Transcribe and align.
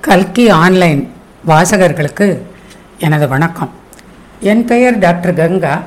கல்கி 0.00 0.48
ஆன்லைன் 0.48 1.12
வாசகர்களுக்கு 1.48 2.38
எனது 2.98 3.28
வணக்கம். 3.28 3.70
என் 4.40 4.64
பெயர் 4.64 4.98
டாக்டர் 4.98 5.34
கங்கா. 5.34 5.82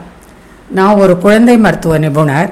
நான் 0.70 0.94
ஒரு 0.94 1.18
குழந்தை 1.18 1.58
மருத்துவ 1.58 1.98
நிபுணர். 1.98 2.50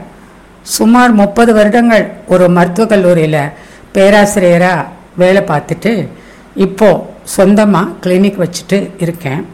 சுமார் 0.62 1.12
முப்பது 1.12 1.54
வருடங்கள் 1.54 2.12
ஒரு 2.28 2.49
மருத்துவக் 2.49 2.89
கல்லூரியில் 2.89 3.49
பேராசிரியராக 3.93 4.85
வேலை 5.17 5.41
பார்த்துட்டு 5.41 6.07
இப்போது 6.56 6.99
சொந்தமாக 7.24 7.92
கிளினிக் 8.01 8.44
வச்சுட்டு 8.44 8.89
இருக்கேன். 8.99 9.46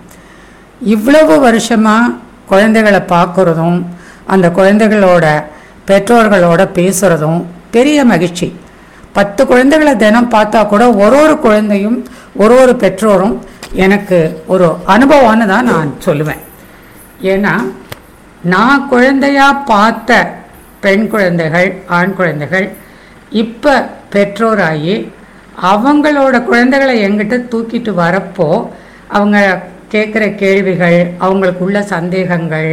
இவ்வளவு 0.81 1.39
வருஷமாக 1.39 2.13
குழந்தைகளை 2.47 2.99
பார்க்குறதும் 2.99 3.83
அந்த 4.27 4.49
குழந்தைகளோட 4.49 5.43
பெற்றோர்களோட 5.87 6.69
பேசுகிறதும் 6.79 7.43
பெரிய 7.71 8.05
மகிழ்ச்சி. 8.05 8.55
பத்து 9.13 9.45
குழந்தைகளை 9.45 9.95
தினம் 9.95 10.31
பார்த்தா 10.31 10.67
கூட 10.67 10.91
ஒரு 10.95 11.17
ஒரு 11.17 11.39
குழந்தையும் 11.39 11.97
ஒரு 12.35 12.55
ஒரு 12.55 12.73
பெற்றோரும் 12.75 13.35
எனக்கு 13.75 14.17
ஒரு 14.47 14.65
அனுபவம்னு 14.87 15.45
தான் 15.45 15.65
நான் 15.65 15.91
சொல்லுவேன். 16.05 16.41
ஏன்னா 17.23 17.53
நான் 18.43 18.87
குழந்தையா 18.87 19.53
பார்த்த 19.65 20.11
பெண் 20.79 21.07
குழந்தைகள் 21.07 21.69
ஆண் 21.87 22.13
குழந்தைகள் 22.13 22.65
இப்போ 23.31 23.73
பெற்றோராகி 24.13 24.95
அவங்களோட 25.61 26.43
குழந்தைகளை 26.45 26.95
எங்கிட்ட 27.01 27.37
தூக்கிட்டு 27.51 27.89
வரப்போ 27.93 28.47
அவங்க 29.07 29.37
கேட்குற 29.91 30.35
கேள்விகள் 30.35 30.99
அவங்களுக்குள்ள 31.19 31.79
சந்தேகங்கள் 31.85 32.69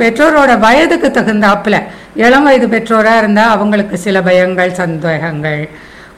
பெற்றோரோட 0.00 0.52
வயதுக்கு 0.66 1.08
தகுந்தாப்புல 1.18 1.76
இளம் 2.24 2.46
வயது 2.46 2.66
பெற்றோராக 2.74 3.20
இருந்தால் 3.22 3.52
அவங்களுக்கு 3.54 3.96
சில 4.04 4.20
பயங்கள் 4.28 4.78
சந்தேகங்கள். 4.82 5.62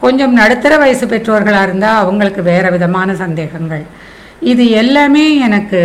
கொஞ்சம் 0.05 0.35
நடுத்தர 0.41 0.73
வயசு 0.83 1.05
பெற்றோர்களாக 1.13 1.67
இருந்தால் 1.69 2.01
அவங்களுக்கு 2.03 2.43
வேறு 2.51 2.69
விதமான 2.77 3.15
சந்தேகங்கள். 3.25 3.85
இது 4.53 4.65
எல்லாமே 4.83 5.25
எனக்கு 5.47 5.81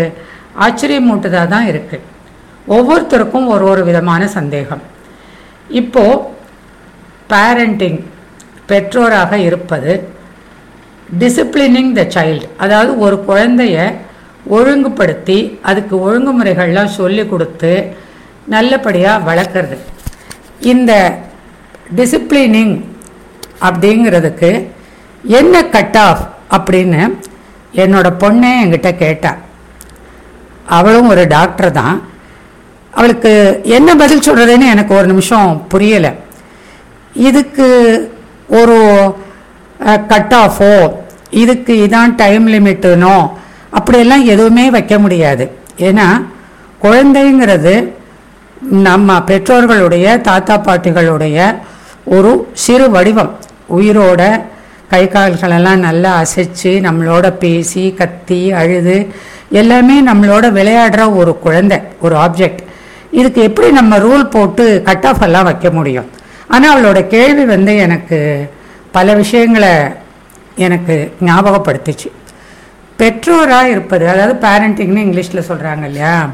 ஆச்சரியமூட்டுதாக 0.66 1.48
தான் 1.54 1.70
இருக்குது 1.72 2.08
ஒவ்வொருத்தருக்கும் 2.76 3.48
ஒரு 3.54 3.66
ஒரு 3.72 3.82
விதமான 3.90 4.24
சந்தேகம். 4.38 4.84
இப்போது 5.82 6.22
பேரண்டிங் 7.32 8.00
பெற்றோராக 8.70 9.34
இருப்பது 9.48 9.94
டிசிப்ளினிங் 11.22 11.92
த 12.00 12.04
சைல்டு 12.16 12.48
அதாவது 12.64 12.92
ஒரு 13.06 13.18
குழந்தைய 13.30 13.78
ஒழுங்குபடுத்தி 14.56 15.40
அதுக்கு 15.70 15.96
ஒழுங்குமுறைகள்லாம் 16.06 16.96
சொல்லி 17.00 17.24
கொடுத்து 17.28 17.74
நல்லபடியாக 18.54 19.26
வளர்க்குறது. 19.30 19.78
இந்த 20.72 20.92
டிசிப்ளினிங் 21.98 22.76
அப்படிங்கிறதுக்கு 23.68 24.52
என்ன 25.40 25.56
கட் 25.76 26.00
ஆஃப் 26.08 26.24
அப்படின்னு 26.56 27.02
என்னோடய 27.84 28.20
பொண்ணே 28.24 28.52
என்கிட்ட 28.64 28.90
கேட்டா. 29.04 29.32
அவளும் 30.78 31.12
ஒரு 31.14 31.24
டாக்டர் 31.28 31.72
தான். 31.82 31.96
அவளுக்கு 32.98 33.32
என்ன 33.78 33.90
பதில் 34.02 34.26
சொல்கிறதுன்னு 34.26 34.72
எனக்கு 34.74 34.94
ஒரு 35.00 35.08
நிமிஷம் 35.12 35.50
புரியலை. 35.74 36.12
இதுக்கு 37.28 37.68
ஒரு 38.60 38.78
கட் 40.12 40.36
ஆஃபோ 40.44 40.74
இதுக்கு 41.44 41.74
இதான் 41.86 42.14
டைம் 42.22 42.46
லிமிட்டுனோ 42.54 43.16
அப்படியெல்லாம் 43.78 44.24
எதுவுமே 44.34 44.66
வைக்க 44.76 44.96
முடியாது. 45.04 45.46
ஏன்னா 45.88 46.08
குழந்தைங்கிறது 46.86 47.76
நம்ம 48.88 49.18
பெற்றோர்களுடைய 49.30 50.08
தாத்தா 50.30 50.56
பாட்டிகளுடைய 50.66 51.38
ஒரு 52.16 52.32
சிறு 52.64 52.88
வடிவம். 52.96 53.32
உயிரோட 53.78 54.22
கை 54.92 55.04
கால்களெல்லாம் 55.14 55.84
நல்லா 55.88 56.12
அசைச்சு 56.22 56.72
நம்மளோட 56.88 57.28
பேசி 57.44 57.84
கத்தி 58.00 58.42
அழுது 58.62 58.98
எல்லாமே 59.60 59.96
நம்மளோட 60.10 60.46
விளையாடுற 60.58 61.02
ஒரு 61.20 61.32
குழந்தை 61.46 61.78
ஒரு 62.06 62.16
ஆப்ஜெக்ட் 62.26 62.62
இதுக்கு 63.20 63.42
எப்படி 63.50 63.68
நம்ம 63.80 63.98
ரூல் 64.06 64.24
போட்டு 64.36 64.66
கட் 64.86 65.06
ஆஃப் 65.10 65.24
எல்லாம் 65.28 65.48
வைக்க 65.50 65.68
முடியும்? 65.78 66.10
ஆனால் 66.48 66.74
அவளோட 66.74 67.00
கேள்வி 67.08 67.46
வந்து 67.54 67.74
எனக்கு 67.86 68.20
பல 68.92 69.14
விஷயங்களை 69.22 69.74
எனக்கு 70.66 70.96
ஞாபகப்படுத்துச்சு. 71.28 72.10
பெற்றோராக 72.98 73.70
இருப்பது 73.70 74.10
அதாவது 74.10 74.48
பேரண்டிங்னு 74.48 75.06
இங்கிலீஷில் 75.06 75.48
சொல்கிறாங்க 75.50 75.84
இல்லையா? 75.84 76.30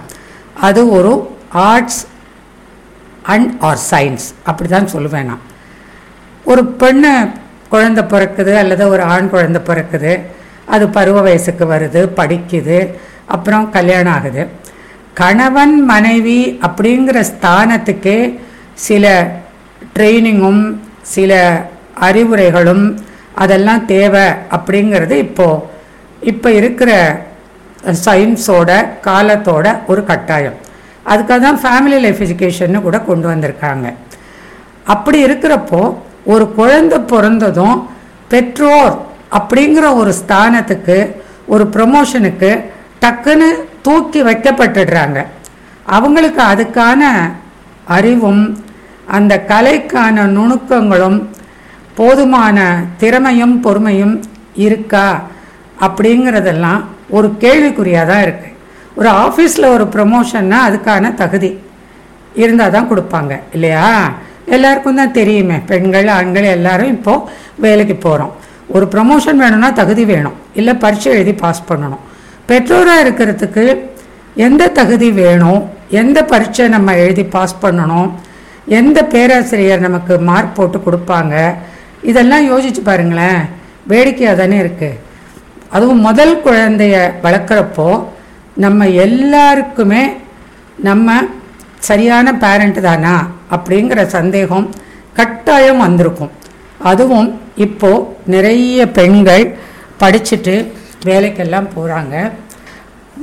அது 0.61 0.89
ஒரு 0.89 1.11
ஆர்ட்ஸ் 1.53 2.01
அண்ட் 3.23 3.51
ஆர் 3.59 3.79
சயின்ஸ் 3.91 4.25
அப்படி 4.43 4.69
தான் 4.69 4.91
சொல்லுவேன் 4.93 5.23
நான். 5.23 5.43
ஒரு 6.45 6.75
பெண்ணு 6.79 7.11
குழந்த 7.71 8.01
பிறக்குது 8.03 8.53
அல்லது 8.55 8.89
ஒரு 8.89 9.01
ஆண் 9.01 9.29
குழந்தை 9.29 9.61
பிறக்குது 9.65 10.11
அது 10.65 10.89
பருவ 10.89 11.21
வயசுக்கு 11.21 11.65
வருது 11.65 12.01
படிக்குது 12.19 12.79
அப்புறம் 13.25 13.69
கல்யாணம் 13.69 14.13
ஆகுது. 14.13 14.43
கணவன் 15.13 15.83
மனைவி 15.83 16.59
அப்படிங்கிற 16.61 17.23
ஸ்தானத்துக்கே 17.31 18.19
சில 18.73 19.05
ட்ரைனிங்கும் 19.97 20.63
சில 21.01 21.31
அறிவுரைகளும் 22.01 22.85
அதெல்லாம் 23.35 23.85
தேவை 23.85 24.25
அப்படிங்கிறது 24.51 25.11
இப்போது 25.11 25.77
இப்போ 26.31 26.49
இருக்கிற 26.51 26.91
சயின்ஸோட 28.05 28.69
காலத்தோட 29.07 29.65
ஒரு 29.91 30.01
கட்டாயம். 30.09 30.57
அதுக்காக 31.11 31.39
தான் 31.45 31.59
ஃபேமிலி 31.63 31.99
லைஃப் 32.05 32.21
எஜுகேஷன்னு 32.25 32.81
கூட 32.81 32.97
கொண்டு 33.09 33.27
வந்திருக்காங்க. 33.31 33.87
அப்படி 34.93 35.25
இருக்கிறப்போ 35.25 35.81
ஒரு 36.33 36.45
குழந்தை 36.59 36.99
பிறந்ததும் 36.99 37.77
பெற்றோர் 38.27 38.95
அப்படிங்கிற 39.37 39.85
ஒரு 40.01 40.13
ஸ்தானத்துக்கு 40.21 40.97
ஒரு 41.53 41.63
ப்ரொமோஷனுக்கு 41.75 42.51
டக்குன்னு 43.03 43.49
தூக்கி 43.81 44.21
வைக்கப்பட்டுடுறாங்க. 44.29 45.19
அவங்களுக்கு 45.97 46.41
அதுக்கான 46.51 47.01
அறிவும் 47.97 48.43
அந்த 49.17 49.33
கலைக்கான 49.51 50.25
நுணுக்கங்களும் 50.37 51.19
போதுமான 51.95 52.57
திறமையும் 52.97 53.55
பொறுமையும் 53.65 54.15
இருக்கா? 54.55 55.07
அப்படிங்கிறதெல்லாம் 55.79 56.81
ஒரு 57.09 57.37
கேள்விக்குறியாக 57.37 58.07
தான் 58.07 58.21
இருக்குது 58.21 58.55
ஒரு 58.95 59.09
ஆஃபீஸில் 59.09 59.73
ஒரு 59.73 59.83
ப்ரமோஷன்னா 59.95 60.57
அதுக்கான 60.67 61.15
தகுதி 61.15 61.51
இருந்தால் 62.35 62.71
தான் 62.71 62.89
கொடுப்பாங்க 62.89 63.39
இல்லையா? 63.53 63.85
எல்லாருக்கும் 64.47 64.95
தான் 64.95 65.11
தெரியுமே 65.11 65.57
பெண்கள் 65.65 66.07
ஆண்கள் 66.07 66.43
எல்லாரும் 66.43 66.93
இப்போது 66.93 67.25
வேலைக்கு 67.57 67.95
போகிறோம் 67.97 68.33
ஒரு 68.67 68.85
ப்ரொமோஷன் 68.85 69.35
வேணும்னா 69.35 69.71
தகுதி 69.71 70.05
வேணும் 70.05 70.37
இல்லை 70.53 70.73
பரீட்சை 70.73 71.11
எழுதி 71.11 71.33
பாஸ் 71.33 71.67
பண்ணணும். 71.69 72.03
பெற்றோராக 72.47 73.03
இருக்கிறதுக்கு 73.03 73.63
எந்த 74.35 74.69
தகுதி 74.69 75.11
வேணும் 75.11 75.61
எந்த 75.91 76.23
பரீட்சை 76.23 76.67
நம்ம 76.67 76.95
எழுதி 76.95 77.23
பாஸ் 77.27 77.61
பண்ணணும் 77.61 78.09
எந்த 78.71 79.03
பேராசிரியர் 79.03 79.79
நமக்கு 79.79 80.17
மார்க் 80.19 80.55
போட்டு 80.55 80.77
கொடுப்பாங்க 80.79 81.35
இதெல்லாம் 82.03 82.47
யோசிச்சு 82.47 82.81
பாருங்களேன் 82.83 83.39
வேடிக்கையாக 83.87 84.37
தானே 84.37 84.57
இருக்குது 84.59 84.97
அதுவும் 85.75 86.01
முதல் 86.07 86.35
குழந்தைய 86.45 86.95
வளர்க்குறப்போ 87.25 87.87
நம்ம 88.63 88.87
எல்லாருக்குமே 89.05 90.03
நம்ம 90.87 91.17
சரியான 91.89 92.33
பேரண்ட் 92.43 92.79
தானா 92.87 93.15
அப்படிங்கிற 93.55 93.99
சந்தேகம் 94.15 94.65
கட்டாயம் 95.19 95.83
வந்திருக்கும். 95.85 96.31
அதுவும் 96.91 97.29
இப்போது 97.65 98.07
நிறைய 98.33 98.87
பெண்கள் 98.97 99.45
படிச்சுட்டு 100.01 100.55
வேலைக்கெல்லாம் 101.07 101.69
போகிறாங்க 101.75 102.15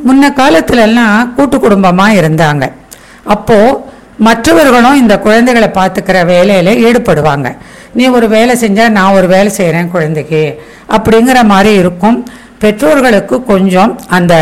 முன்ன 0.06 0.30
காலத்துலலாம் 0.40 1.32
கூட்டு 1.36 1.56
குடும்பமாக 1.60 2.18
இருந்தாங்க. 2.20 2.64
அப்போது 3.34 3.85
மற்றவர்களும் 4.18 5.00
இந்த 5.02 5.14
குழந்தைகளை 5.18 5.68
பார்த்துக்கிற 5.78 6.24
வேலையில் 6.24 6.80
ஈடுபடுவாங்க. 6.86 7.48
நீ 7.94 8.08
ஒரு 8.08 8.28
வேலை 8.28 8.54
செஞ்சால் 8.62 8.94
நான் 8.96 9.16
ஒரு 9.18 9.26
வேலை 9.26 9.50
செய்கிறேன் 9.50 9.90
குழந்தைக்கு. 9.90 10.42
அப்படிங்கிற 10.96 11.38
மாதிரி 11.44 11.72
இருக்கும். 11.82 12.18
பெற்றோர்களுக்கு 12.62 13.44
கொஞ்சம் 13.44 14.00
அந்த 14.06 14.34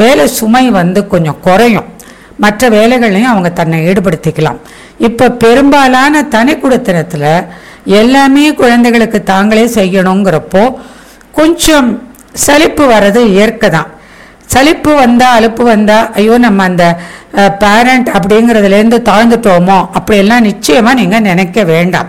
வேலை 0.00 0.26
சுமை 0.26 0.70
வந்து 0.70 1.06
கொஞ்சம் 1.06 1.40
குறையும். 1.40 1.88
மற்ற 2.44 2.68
வேலைகளையும் 2.68 3.32
அவங்க 3.32 3.50
தன்னை 3.50 3.78
ஈடுபடுத்திக்கலாம். 3.90 4.60
இப்போ 5.08 5.26
பெரும்பாலான 5.30 6.22
தனி 6.22 6.54
குடித்தனத்தில் 6.54 7.46
எல்லாமே 7.84 8.54
குழந்தைகளுக்கு 8.54 9.22
தாங்களே 9.22 9.66
செய்யணுங்கிறப்போ 9.78 10.62
கொஞ்சம் 11.38 11.88
சலிப்பு 12.46 12.84
வர்றது 12.92 13.20
இயற்கை 13.34 13.70
தான் 13.70 13.90
சலிப்பு 14.52 14.92
வந்தால் 15.02 15.36
அலுப்பு 15.38 15.64
வந்தால் 15.72 16.06
ஐயோ 16.20 16.36
நம்ம 16.44 16.62
அந்த 16.70 16.84
பேரண்ட் 17.62 18.08
அப்படிங்கிறதுலேருந்து 18.18 18.98
தாழ்ந்துட்டோமோ? 19.10 19.78
அப்படியெல்லாம் 19.98 20.46
நிச்சயமாக 20.50 20.98
நீங்கள் 21.00 21.26
நினைக்க 21.30 21.64
வேண்டாம். 21.72 22.08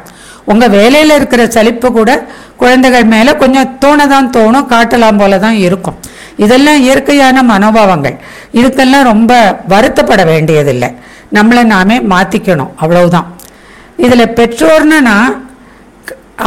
உங்கள் 0.52 0.74
வேலையில் 0.78 1.18
இருக்கிற 1.18 1.42
சலிப்பு 1.56 1.88
கூட 1.98 2.12
குழந்தைகள் 2.62 3.06
மேலே 3.14 3.32
கொஞ்சம் 3.42 3.70
தோணதான் 3.84 4.32
தோணும் 4.38 4.70
காட்டலாம் 4.74 5.20
போல 5.22 5.38
தான் 5.46 5.60
இருக்கும். 5.68 6.00
இதெல்லாம் 6.44 6.80
இயற்கையான 6.86 7.44
மனோபாவங்கள். 7.52 8.18
இதுக்கெல்லாம் 8.60 9.10
ரொம்ப 9.12 9.34
வருத்தப்பட 9.74 10.22
வேண்டியதில்லை. 10.32 10.90
நம்மளை 11.38 11.64
நாமே 11.74 11.98
மாற்றிக்கணும் 12.14 12.74
அவ்வளவுதான். 12.84 13.28
இதில் 14.06 14.34
பெற்றோர்னா 14.40 15.18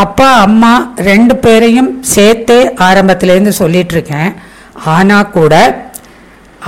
அப்பா 0.05 0.29
அம்மா 0.47 0.73
ரெண்டு 1.09 1.35
பேரையும் 1.45 1.91
சேர்த்தே 2.15 2.59
ஆரம்பத்திலேருந்து 2.87 3.53
சொல்லிகிட்ருக்கேன் 3.61 4.33
ஆனால் 4.95 5.33
கூட 5.37 5.55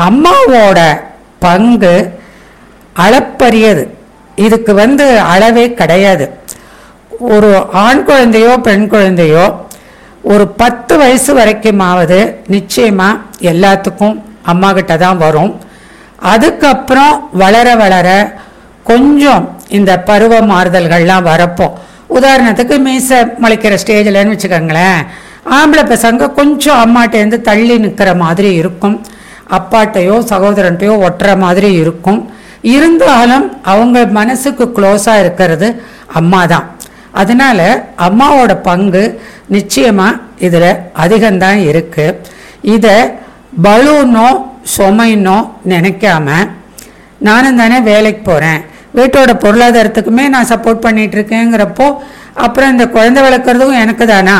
அம்மாவோட 0.06 0.80
பங்கு 1.44 1.94
அளப்பரியது. 3.04 3.84
இதுக்கு 4.46 4.72
வந்து 4.82 5.06
அளவே 5.32 5.66
கிடையாது. 5.80 6.26
ஒரு 7.34 7.50
ஆண் 7.84 8.02
குழந்தையோ 8.08 8.52
பெண் 8.66 8.86
குழந்தையோ 8.94 9.44
ஒரு 10.32 10.44
பத்து 10.60 10.94
வயசு 11.02 11.30
வரைக்குமாவது 11.38 12.18
நிச்சயமாக 12.54 13.20
எல்லாத்துக்கும் 13.50 14.16
அம்மா 14.52 14.70
கிட்ட 14.78 14.94
தான் 15.04 15.22
வரும். 15.24 15.52
அதுக்கப்புறம் 16.32 17.14
வளர 17.42 17.68
வளர 17.82 18.08
கொஞ்சம் 18.90 19.44
இந்த 19.78 19.92
பருவ 20.08 20.40
மாறுதல்கள்லாம் 20.52 21.28
வரப்போ 21.30 21.66
உதாரணத்துக்கு 22.16 22.76
மீசை 22.86 23.18
முளைக்கிற 23.42 23.76
ஸ்டேஜில்னு 23.82 24.34
வச்சுக்கோங்களேன். 24.34 25.00
ஆம்பளை 25.54 25.84
பசங்க 25.92 26.32
கொஞ்சம் 26.38 26.80
அம்மாட்டேருந்து 26.84 27.38
தள்ளி 27.48 27.74
நிற்கிற 27.84 28.10
மாதிரி 28.22 28.50
இருக்கும். 28.60 28.96
அப்பாட்டையோ 29.58 30.16
சகோதரன்ட்டையோ 30.30 30.94
ஒட்டுற 31.06 31.28
மாதிரி 31.44 31.68
இருக்கும். 31.82 32.20
இருந்தாலும் 32.74 33.46
அவங்க 33.72 33.98
மனசுக்கு 34.18 34.64
க்ளோஸாக 34.76 35.22
இருக்கிறது 35.24 35.68
அம்மா 36.20 36.40
தான் 36.46 36.66
அதனால் 37.20 37.66
அம்மாவோட 38.06 38.52
பங்கு 38.60 39.02
நிச்சயமாக 39.48 40.20
இதில் 40.46 40.70
அதிகம்தான் 41.04 41.60
இருக்குது 41.70 42.16
இதை 42.74 42.96
பலூனோ 43.66 44.28
சுமைனோ 44.76 45.38
நினைக்காம 45.72 46.28
நானும் 47.18 47.60
தானே 47.60 47.78
வேலைக்கு 47.90 48.22
போகிறேன் 48.22 48.62
வீட்டோட 48.96 49.32
பொருளாதாரத்துக்குமே 49.44 50.24
நான் 50.34 50.50
சப்போர்ட் 50.52 50.84
பண்ணிகிட்ருக்கேங்கிறப்போ 50.84 51.86
இருக்கேங்கிறப்போ 51.86 51.86
அப்புறம் 52.44 52.72
இந்த 52.74 52.86
குழந்தை 52.88 53.20
வளர்க்குறதும் 53.26 53.80
எனக்கு 53.82 54.04
தானா 54.06 54.36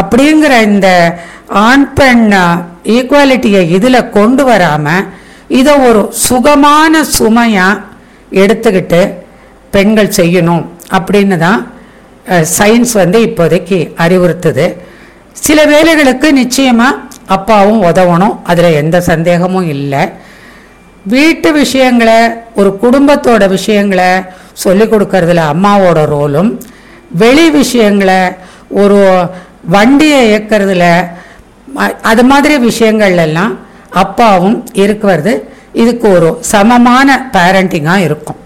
அப்படிங்கிற 0.00 0.52
இந்த 0.70 0.88
ஆண் 1.66 1.86
பெண் 1.98 2.24
ஈக்குவாலிட்டியை 2.96 3.62
இதில் 3.76 4.10
கொண்டு 4.16 4.44
வராமல் 4.44 5.06
இதை 5.58 5.74
ஒரு 5.88 6.00
சுகமான 6.26 7.02
சுமையாக 7.18 7.82
எடுத்துக்கிட்டு 8.42 9.00
பெண்கள் 9.74 10.16
செய்யணும் 10.18 10.64
அப்படின்னு 10.96 11.36
தான் 11.38 11.60
சயின்ஸ் 12.58 12.92
வந்து 13.02 13.18
இப்போதைக்கு 13.26 13.78
அறிவுறுத்துது. 14.04 14.66
சில 15.46 15.58
வேலைகளுக்கு 15.72 16.28
நிச்சயமாக 16.32 17.02
அப்பாவும் 17.36 17.82
உதவணும் 17.82 18.34
அதில் 18.50 18.78
எந்த 18.82 18.96
சந்தேகமும் 19.10 19.68
இல்லை. 19.74 20.02
வீட்டு 21.14 21.48
விஷயங்களை 21.52 22.18
ஒரு 22.60 22.70
குடும்பத்தோட 22.82 23.42
விஷயங்களை 23.48 24.10
சொல்லிக் 24.64 24.90
கொடுக்கறதுல 24.92 25.44
அம்மாவோட 25.54 26.00
ரோலும் 26.14 26.50
வெளி 27.10 27.50
விஷயங்களை 27.50 28.20
ஒரு 28.70 28.98
வண்டியை 29.74 30.20
இயக்கிறதுல 30.30 30.86
அது 32.02 32.24
மாதிரி 32.24 32.58
விஷயங்கள் 32.58 33.16
எல்லாம் 33.16 33.58
அப்பாவும் 33.90 34.66
இருக்கிறது 34.72 35.32
இதுக்கு 35.72 36.10
ஒரு 36.10 36.38
சமமான 36.40 37.30
பேரண்டிங்காக 37.32 38.06
இருக்கும். 38.08 38.36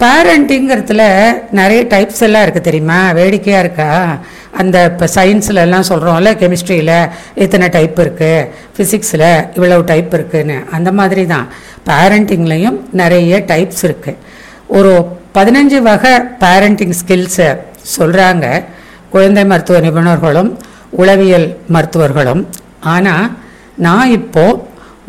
பேரண்டிங்கிறதுல 0.00 1.02
நிறைய 1.50 1.82
டைப்ஸ் 1.82 2.22
எல்லாம் 2.26 2.44
இருக்குது 2.44 2.68
தெரியுமா? 2.68 3.10
வேடிக்கையாக 3.10 3.62
இருக்கா? 3.64 4.18
அந்த 4.60 4.84
இப்போ 4.84 5.08
சயின்ஸில் 5.14 5.62
எல்லாம் 5.64 5.88
சொல்கிறோம்ல 5.88 6.30
கெமிஸ்ட்ரியில் 6.40 7.10
இத்தனை 7.34 7.68
டைப் 7.68 8.00
இருக்குது 8.00 8.48
ஃபிசிக்ஸில் 8.76 9.44
இவ்வளவு 9.54 9.84
டைப் 9.84 10.14
இருக்குன்னு. 10.14 10.56
அந்த 10.70 10.92
மாதிரி 10.92 11.26
தான். 11.26 11.46
பேரண்டிங்லேயும் 11.90 12.78
நிறைய 12.90 13.44
டைப்ஸ் 13.46 13.82
இருக்குது 13.88 14.18
ஒரு 14.68 15.20
பதினஞ்சு 15.36 15.78
வகை 15.88 16.12
பேரண்டிங் 16.42 16.96
ஸ்கில்ஸை 17.00 17.48
சொல்கிறாங்க 17.96 18.46
குழந்தை 19.12 19.44
மருத்துவ 19.50 19.78
நிபுணர்களும் 19.86 20.50
உளவியல் 21.02 21.48
மருத்துவர்களும். 21.74 22.42
ஆனால் 22.94 23.26
நான் 23.86 24.12
இப்போது 24.18 24.60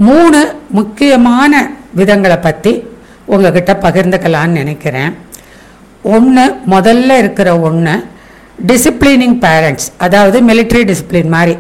மூணு 0.08 0.40
முக்கியமான 0.78 1.54
விதங்களை 2.00 2.38
பற்றி 2.46 2.74
உங்ககிட்ட 3.34 3.72
பகிர்ந்துக்கலான்னு 3.86 4.60
நினைக்கிறேன். 4.62 5.14
ஒன்று 6.16 6.46
முதல்ல 6.74 7.18
இருக்கிற 7.24 7.50
ஒன்று 7.68 7.94
டிசிப்ளினிங் 8.70 9.38
பேரண்ட்ஸ் 9.46 9.88
அதாவது 10.06 10.38
மிலிட்ரி 10.50 10.82
டிசிப்ளின் 10.90 11.34
மாதிரி. 11.36 11.56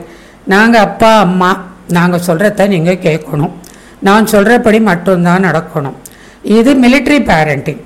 நாங்கள் 0.54 0.86
அப்பா 0.88 1.12
அம்மா 1.28 1.52
நாங்கள் 1.98 2.26
சொல்கிறத 2.28 2.68
நீங்கள் 2.76 3.04
கேட்கணும். 3.08 3.54
நான் 4.08 4.32
சொல்கிறபடி 4.34 4.80
மட்டும்தான் 4.92 5.46
நடக்கணும். 5.48 5.98
இது 6.58 6.72
மிலிட்ரி 6.84 7.20
பேரண்டிங் 7.32 7.82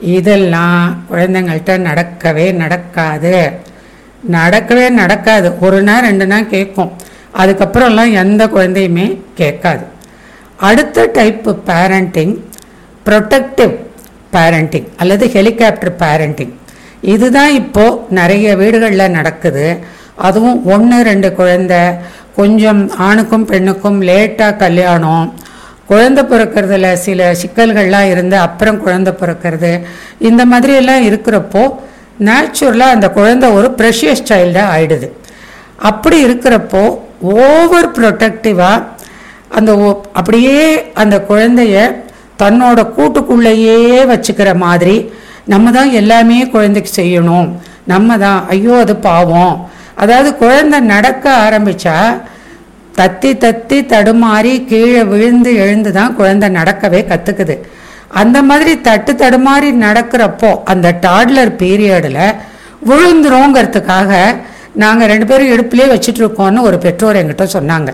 இதெல்லாம் 0.00 1.04
குழந்தைங்கள்ட்ட 1.12 1.78
நடக்கவே 1.78 2.52
நடக்காது. 2.52 3.50
நடக்கவே 4.30 4.90
நடக்காது. 4.90 5.58
ஒரு 5.60 5.82
நாள் 5.82 6.02
ரெண்டு 6.02 6.26
நாள் 6.26 6.46
கேட்கும். 6.46 6.92
அதுக்கப்புறம்லாம் 7.38 8.12
எந்த 8.12 8.46
குழந்தையுமே 8.46 9.20
கேட்காது. 9.34 9.84
அடுத்த 10.56 11.10
டைப்பு 11.14 11.56
பேரண்டிங் 11.66 12.40
ப்ரொடெக்டிவ் 13.06 13.76
பேரண்டிங் 14.32 14.88
அல்லது 14.96 15.30
ஹெலிகாப்டர் 15.30 15.96
பேரண்டிங் 15.98 16.52
இதுதான் 17.00 17.50
இப்போது 17.50 17.98
நிறைய 18.10 18.56
வீடுகளில் 18.56 19.10
நடக்குது. 19.10 19.78
அதுவும் 20.14 20.64
ஒன்று 20.64 21.02
ரெண்டு 21.02 21.32
குழந்தை 21.32 21.78
கொஞ்சம் 22.36 22.90
ஆணுக்கும் 22.96 23.44
பெண்ணுக்கும் 23.44 24.02
லேட்டாக 24.02 24.56
கல்யாணம். 24.56 25.34
குழந்தை 25.90 26.22
பிறக்கிறதுல 26.32 26.90
சில 27.06 27.30
சிக்கல்கள்லாம் 27.40 28.10
இருந்து 28.12 28.36
அப்புறம் 28.46 28.78
குழந்தை 28.84 29.12
பிறக்கிறது. 29.22 29.72
இந்த 30.28 30.42
மாதிரி 30.52 30.74
எல்லாம் 30.80 31.06
இருக்கிறப்போ 31.08 31.64
நேச்சுரலாக 32.26 32.94
அந்த 32.96 33.06
குழந்தை 33.18 33.48
ஒரு 33.58 33.68
ப்ரெஷியஸ் 33.78 34.28
சைல்டாக 34.30 34.72
ஆயிடுது. 34.76 35.08
அப்படி 35.90 36.16
இருக்கிறப்போ 36.26 36.82
ஓவர் 37.44 37.90
ப்ரொட்டக்டிவாக 37.96 38.84
அந்த 39.58 39.72
அப்படியே 40.18 40.60
அந்த 41.02 41.16
குழந்தைய 41.30 41.76
தன்னோட 42.42 42.80
கூட்டுக்குள்ளேயே 42.96 43.78
வச்சுக்கிற 44.12 44.50
மாதிரி 44.66 44.96
நம்ம 45.52 45.70
தான் 45.76 45.90
எல்லாமே 46.00 46.38
குழந்தைக்கு 46.54 46.90
செய்யணும். 47.00 47.48
நம்ம 47.92 48.16
தான் 48.24 48.38
ஐயோ 48.54 48.74
அது 48.84 48.94
பாவம். 49.08 49.56
அதாவது 50.02 50.30
குழந்தை 50.42 50.78
நடக்க 50.92 51.24
ஆரம்பித்தா 51.46 51.96
தத்தி 52.98 53.30
தத்தி 53.44 53.78
தடுமாறி 53.92 54.52
கீழே 54.70 55.02
விழுந்து 55.12 55.50
எழுந்து 55.64 55.90
தான் 55.98 56.16
குழந்தை 56.18 56.48
நடக்கவே 56.58 57.00
கற்றுக்குது 57.10 57.56
அந்த 58.22 58.38
மாதிரி 58.48 58.72
தட்டு 58.88 59.12
தடுமாறி 59.22 59.70
நடக்கிறப்போ 59.84 60.50
அந்த 60.72 60.88
டாட்லர் 61.06 61.52
பீரியடில் 61.62 62.20
விழுந்துருங்கிறதுக்காக 62.88 64.12
நாங்கள் 64.82 65.10
ரெண்டு 65.12 65.26
பேரும் 65.30 65.50
இடுப்புலேயே 65.54 65.88
வச்சுட்ருக்கோன்னு 65.92 66.66
ஒரு 66.68 66.76
பெற்றோர் 66.84 67.18
எங்கிட்ட 67.20 67.44
சொன்னாங்க. 67.56 67.90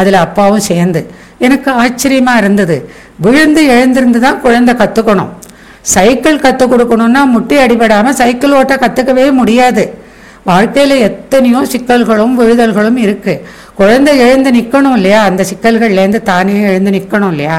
அதில் 0.00 0.24
அப்பாவும் 0.26 0.66
சேர்ந்து. 0.70 1.00
எனக்கு 1.46 1.68
ஆச்சரியமாக 1.82 2.40
இருந்தது. 2.42 2.76
விழுந்து 3.24 3.62
எழுந்திருந்து 3.74 4.20
தான் 4.26 4.40
குழந்தை 4.46 4.72
கற்றுக்கணும் 4.80 5.30
சைக்கிள் 5.94 6.42
கற்றுக் 6.44 6.72
கொடுக்கணுன்னா 6.72 7.20
முட்டி 7.34 7.56
அடிபடாமல் 7.64 8.18
சைக்கிள் 8.20 8.56
ஓட்ட 8.60 8.74
கற்றுக்கவே 8.84 9.26
முடியாது. 9.32 9.84
வாழ்க்கையில் 10.48 10.96
எத்தனையோ 11.08 11.60
சிக்கல்களும் 11.72 12.34
விழுதல்களும் 12.40 12.98
இருக்குது 13.04 13.42
குழந்தை 13.78 14.12
எழுந்து 14.26 14.50
நிற்கணும் 14.56 14.96
இல்லையா? 14.98 15.20
அந்த 15.28 15.42
சிக்கல்கள்லேருந்து 15.50 16.20
தானே 16.30 16.54
எழுந்து 16.70 16.90
நிற்கணும் 16.96 17.32
இல்லையா? 17.34 17.58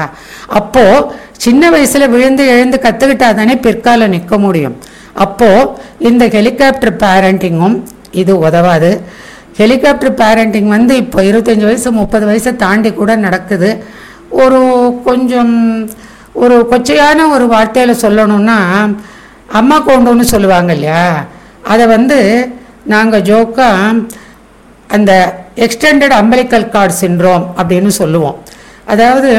அப்போது 0.60 1.04
சின்ன 1.44 1.70
வயசில் 1.70 2.12
விழுந்து 2.14 2.44
எழுந்து 2.54 2.78
கற்றுக்கிட்டா 2.86 3.28
தானே 3.40 3.54
பிற்காலம் 3.66 4.14
நிற்க 4.16 4.38
முடியும். 4.38 4.76
அப்போது 5.24 5.68
இந்த 6.08 6.24
ஹெலிகாப்டர் 6.36 6.94
பேரண்டிங்கும் 7.04 7.76
இது 8.22 8.32
உதவாது. 8.38 8.90
ஹெலிகாப்டர் 9.60 10.18
பேரண்டிங் 10.22 10.68
வந்து 10.76 10.96
இப்போ 10.96 11.18
இருபத்தஞ்சி 11.22 11.66
வயசு 11.70 11.90
முப்பது 12.00 12.24
வயசை 12.30 12.52
தாண்டி 12.56 12.90
கூட 12.92 13.12
நடக்குது. 13.26 13.70
ஒரு 14.42 14.60
கொஞ்சம் 15.08 15.54
ஒரு 16.42 16.56
கொச்சையான 16.70 17.28
ஒரு 17.34 17.44
வார்த்தையில் 17.54 18.02
சொல்லணும்னா 18.04 18.58
அம்மா 19.60 19.76
கொண்டுன்னு 19.86 20.26
சொல்லுவாங்க 20.34 20.72
இல்லையா? 20.72 21.04
அதை 21.72 21.84
வந்து 21.96 22.18
நாங்கள் 22.92 23.24
ஜோக்காக 23.28 23.94
அந்த 24.96 25.12
எக்ஸ்டெண்டட் 25.64 26.14
அம்பலிக்கல் 26.20 26.70
கார்டு 26.74 26.94
சின்ரோம் 27.02 27.44
அப்படின்னு 27.60 27.90
சொல்லுவோம். 28.00 28.36
அதாவது 28.92 29.30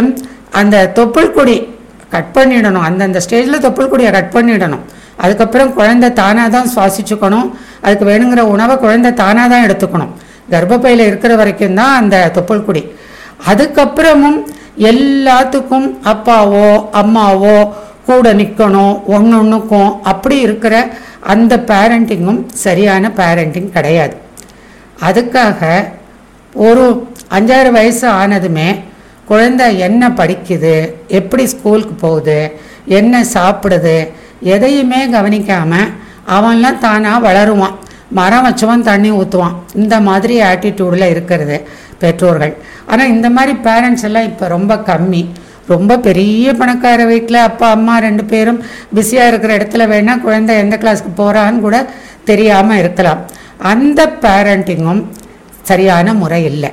அந்த 0.62 0.76
தொப்புள் 0.98 1.36
கொடி 1.38 1.58
கட் 2.14 2.32
பண்ணிடணும். 2.38 2.86
அந்தந்த 2.90 3.20
ஸ்டேஜில் 3.26 3.64
தொப்புள் 3.66 3.92
கொடியை 3.92 4.12
கட் 4.18 4.34
பண்ணிடணும். 4.36 4.84
அதுக்கப்புறம் 5.24 5.72
குழந்தை 5.80 6.10
தானாக 6.22 6.50
தான் 6.56 6.72
சுவாசிச்சுக்கணும். 6.76 7.50
அதுக்கு 7.86 8.06
வேணுங்கிற 8.12 8.44
உணவை 8.54 8.76
குழந்தை 8.86 9.12
தானாக 9.24 9.48
தான் 9.54 9.66
எடுத்துக்கணும். 9.68 10.14
கர்ப்பப்பையில் 10.54 11.04
இருக்கிற 11.10 11.34
வரைக்கும் 11.42 11.78
தான் 11.82 11.98
அந்த 12.02 12.16
தொப்புள் 12.38 12.66
கொடி. 12.68 12.84
அதுக்கப்புறமும் 13.52 14.40
எல்லாத்துக்கும் 14.92 15.88
அப்பாவோ 16.12 16.68
அம்மாவோ 17.02 17.58
கூட 18.10 18.34
நிற்கணும் 18.42 18.96
ஒன்று 19.16 19.36
ஒன்றுக்கும் 19.42 19.92
அப்படி 20.12 20.38
இருக்கிற 20.48 20.76
அந்த 21.34 21.54
பேரண்டிங்கும் 21.72 22.42
சரியான 22.66 23.12
பேரண்டிங் 23.20 23.70
கிடையாது. 23.78 24.16
அதுக்காக 25.08 25.62
ஒரு 26.68 26.86
அஞ்சாறு 27.38 27.72
வயசு 27.78 28.06
ஆனதுமே 28.22 28.70
குழந்தை 29.32 29.66
என்ன 29.88 30.04
படிக்குது 30.20 30.76
எப்படி 31.20 31.44
ஸ்கூலுக்கு 31.54 31.96
போகுது 32.06 32.40
என்ன 33.00 33.22
சாப்பிடுது 33.36 33.98
எதையுமே 34.54 35.02
கவனிக்காமல் 35.16 35.92
அவன்லாம் 36.38 36.82
தானாக 36.86 37.24
வளருவான். 37.28 37.76
மரம் 38.18 38.46
வச்சவன் 38.46 38.88
தண்ணி 38.88 39.10
ஊற்றுவான் 39.20 39.58
இந்த 39.82 39.96
மாதிரி 40.08 40.36
ஆட்டிடியூடில் 40.50 41.12
இருக்கிறது 41.14 41.58
பெற்றோர்கள். 42.02 42.54
ஆனால் 42.92 43.12
இந்த 43.16 43.28
மாதிரி 43.36 43.54
பேரண்ட்ஸ் 43.68 44.06
எல்லாம் 44.08 44.28
இப்போ 44.32 44.46
ரொம்ப 44.56 44.76
கம்மி. 44.90 45.22
ரொம்ப 45.74 45.98
பெரிய 46.08 46.54
பணக்கார 46.60 47.06
வீட்டில் 47.12 47.40
அப்பா 47.48 47.68
அம்மா 47.78 47.96
ரெண்டு 48.08 48.24
பேரும் 48.32 48.60
பிஸியாக 48.98 49.32
இருக்கிற 49.32 49.52
இடத்துல 49.60 49.86
வேணால் 49.94 50.24
குழந்தை 50.26 50.54
எந்த 50.64 50.76
கிளாஸ்க்கு 50.84 51.12
போகிறான்னு 51.22 51.64
கூட 51.66 51.78
தெரியாமல் 52.30 52.82
இருக்கலாம். 52.84 53.22
அந்த 53.72 54.02
பேரண்டிங்கும் 54.24 55.02
சரியான 55.70 56.14
முறை 56.22 56.42
இல்லை. 56.52 56.70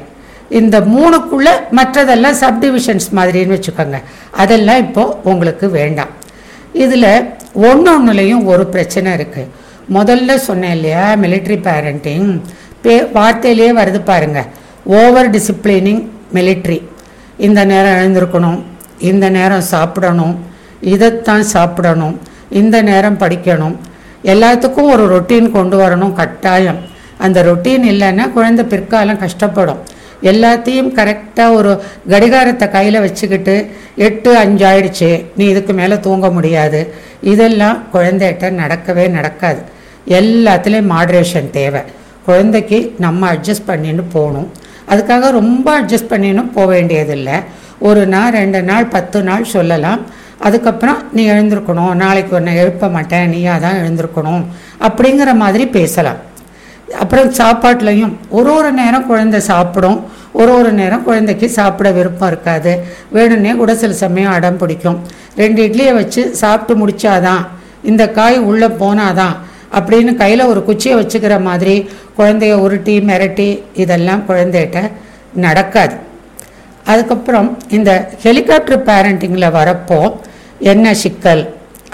இந்த 0.59 0.76
மூணுக்குள்ளே 0.95 1.53
மற்றதெல்லாம் 1.79 2.41
சப்டிவிஷன்ஸ் 2.43 3.09
மாதிரின்னு 3.19 3.57
வச்சுக்கோங்க. 3.57 3.99
அதெல்லாம் 4.43 4.83
இப்போது 4.85 5.17
உங்களுக்கு 5.31 5.69
வேண்டாம். 5.79 6.12
இதில் 6.85 7.11
ஒன்று 7.69 7.88
ஒன்றுலையும் 7.97 8.45
ஒரு 8.53 8.65
பிரச்சனை 8.75 9.11
இருக்குது 9.19 9.53
முதல்ல 9.97 10.35
சொன்னேன் 10.49 10.75
இல்லையா 10.76 11.05
மிலிட்ரி 11.25 11.57
பேரண்டிங் 11.67 12.31
பே 12.85 12.95
வார்த்தையிலே 13.17 13.69
வருது 13.81 14.00
பாருங்க. 14.11 14.41
ஓவர் 15.00 15.31
டிசிப்ளினிங் 15.35 16.03
மிலிட்ரி 16.37 16.79
இந்த 17.47 17.61
நேரம் 17.71 17.97
எழுந்திருக்கணும். 18.00 18.61
இந்த 18.99 19.29
நேரம் 19.29 19.61
சாப்பிடணும் 19.61 20.38
இதைத்தான் 20.81 21.43
சாப்பிடணும் 21.43 22.21
இந்த 22.50 22.83
நேரம் 22.83 23.19
படிக்கணும். 23.19 23.76
எல்லாத்துக்கும் 24.25 24.91
ஒரு 24.91 25.21
ரொட்டீன் 25.21 25.50
கொண்டு 25.50 25.79
வரணும் 25.79 26.12
கட்டாயம். 26.12 26.79
அந்த 27.19 27.43
ரொட்டீன் 27.43 27.85
இல்லைன்னா 27.93 28.33
குழந்தை 28.33 28.65
பிற்காலம் 28.65 29.19
கஷ்டப்படும். 29.19 29.76
எல்லாத்தையும் 30.23 30.91
கரெக்டாக 30.99 31.53
ஒரு 31.53 31.83
கடிகாரத்தை 32.09 32.71
கையில் 32.71 33.00
வச்சுக்கிட்டு 33.00 33.71
எட்டு 33.97 34.37
அஞ்சு 34.37 34.67
ஆயிடுச்சு 34.67 35.25
நீ 35.37 35.45
இதுக்கு 35.45 35.73
மேலே 35.73 36.00
தூங்க 36.00 36.31
முடியாது. 36.31 36.95
இதெல்லாம் 37.21 37.83
குழந்தைகிட்ட 37.93 38.50
நடக்கவே 38.62 39.09
நடக்காது. 39.09 39.59
எல்லாத்துலேயும் 40.09 40.91
மாட்ரேஷன் 40.91 41.50
தேவை. 41.50 41.81
குழந்தைக்கு 42.26 42.95
நம்ம 42.99 43.35
அட்ஜஸ்ட் 43.35 43.69
பண்ணின்னு 43.69 44.03
போகணும். 44.12 44.53
அதுக்காக 44.88 45.31
ரொம்ப 45.31 45.83
அட்ஜஸ்ட் 45.83 46.11
பண்ணின்னு 46.11 46.53
போக 46.53 46.67
வேண்டியதில்லை. 46.67 47.33
ஒரு 47.78 48.06
நாள் 48.06 48.30
ரெண்டு 48.30 48.62
நாள் 48.62 48.87
பத்து 48.87 49.23
நாள் 49.23 49.45
சொல்லலாம். 49.45 50.00
அதுக்கப்புறம் 50.38 50.97
நீ 51.12 51.30
எழுந்திருக்கணும். 51.30 51.95
நாளைக்கு 51.95 52.37
ஒன்று 52.37 52.56
எழுப்ப 52.56 52.88
மாட்டேன். 52.88 53.28
நீயா 53.28 53.59
தான் 53.59 53.75
எழுந்திருக்கணும். 53.75 54.45
அப்படிங்கிற 54.80 55.35
மாதிரி 55.35 55.66
பேசலாம். 55.66 56.16
அப்புறம் 56.99 57.33
சாப்பாட்லையும் 57.33 58.12
ஒரு 58.30 58.54
ஒரு 58.54 58.73
நேரம் 58.73 59.06
குழந்தை 59.06 59.40
சாப்பிடும். 59.40 60.04
ஒரு 60.33 60.59
ஒரு 60.59 60.73
நேரம் 60.73 61.02
குழந்தைக்கு 61.02 61.49
சாப்பிட 61.49 61.90
விருப்பம் 61.90 62.28
இருக்காது. 62.28 62.85
வேணும்னே 63.14 63.56
கூட 63.56 63.75
சில 63.75 63.92
சமயம் 63.92 64.33
அடம் 64.33 64.56
பிடிக்கும். 64.56 65.00
ரெண்டு 65.37 65.66
இட்லியை 65.66 65.95
வச்சு 65.95 66.35
சாப்பிட்டு 66.35 66.87
முடிச்சாதான் 66.87 67.47
இந்த 67.83 68.11
காய் 68.11 68.38
உள்ளே 68.38 68.66
போனாதான் 68.66 69.37
அப்படின்னு 69.73 70.14
கையில் 70.14 70.45
ஒரு 70.45 70.64
குச்சியை 70.64 71.00
வச்சுக்கிற 71.00 71.42
மாதிரி 71.42 71.90
குழந்தைய 72.18 72.52
உருட்டி 72.52 73.00
மிரட்டி 73.00 73.62
இதெல்லாம் 73.75 74.23
குழந்தைகிட்ட 74.28 74.90
நடக்காது. 75.35 76.04
அதுக்கப்புறம் 76.87 77.49
இந்த 77.71 77.90
ஹெலிகாப்டர் 78.23 78.85
பேரண்டிங்கில் 78.88 79.55
வரப்போ 79.57 80.00
என்ன 80.64 80.95
சிக்கல் 80.95 81.45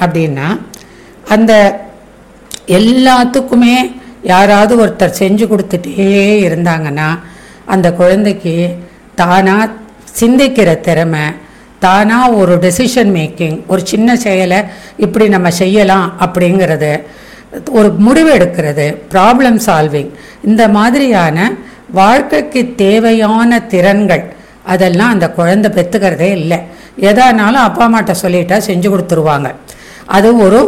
அப்படின்னா 0.00 0.48
அந்த 1.28 1.52
எல்லாத்துக்குமே 2.76 3.76
யாராவது 4.24 4.74
ஒருத்தர் 4.76 5.18
செஞ்சு 5.18 5.44
கொடுத்துட்டே 5.46 6.08
இருந்தாங்கன்னா 6.46 7.08
அந்த 7.66 7.88
குழந்தைக்கு 7.92 8.54
தானாக 9.14 9.70
சிந்திக்கிற 10.18 10.70
திறமை 10.80 11.24
தானாக 11.82 12.36
ஒரு 12.36 12.54
டெசிஷன் 12.56 13.12
மேக்கிங் 13.12 13.56
ஒரு 13.66 13.82
சின்ன 13.86 14.16
செயலை 14.16 14.60
இப்படி 14.96 15.24
நம்ம 15.28 15.48
செய்யலாம் 15.56 16.06
அப்படிங்கிறது 16.20 16.92
ஒரு 17.72 17.88
முடிவு 17.98 18.30
எடுக்கிறது 18.32 18.86
ப்ராப்ளம் 19.12 19.58
சால்விங் 19.66 20.12
இந்த 20.42 20.62
மாதிரியான 20.68 21.38
வாழ்க்கைக்கு 21.92 22.60
தேவையான 22.76 23.60
திறன்கள் 23.68 24.24
அதெல்லாம் 24.64 25.10
அந்த 25.10 25.30
குழந்தை 25.30 25.70
பெற்றுக்கிறதே 25.70 26.30
இல்லை. 26.40 26.58
எதானாலும் 27.00 27.66
அப்பா 27.68 27.84
அம்மாட்ட 27.88 28.14
சொல்லிட்டா 28.22 28.56
செஞ்சு 28.68 28.88
கொடுத்துருவாங்க. 28.92 29.54
அது 30.06 30.36
ஒரு 30.36 30.60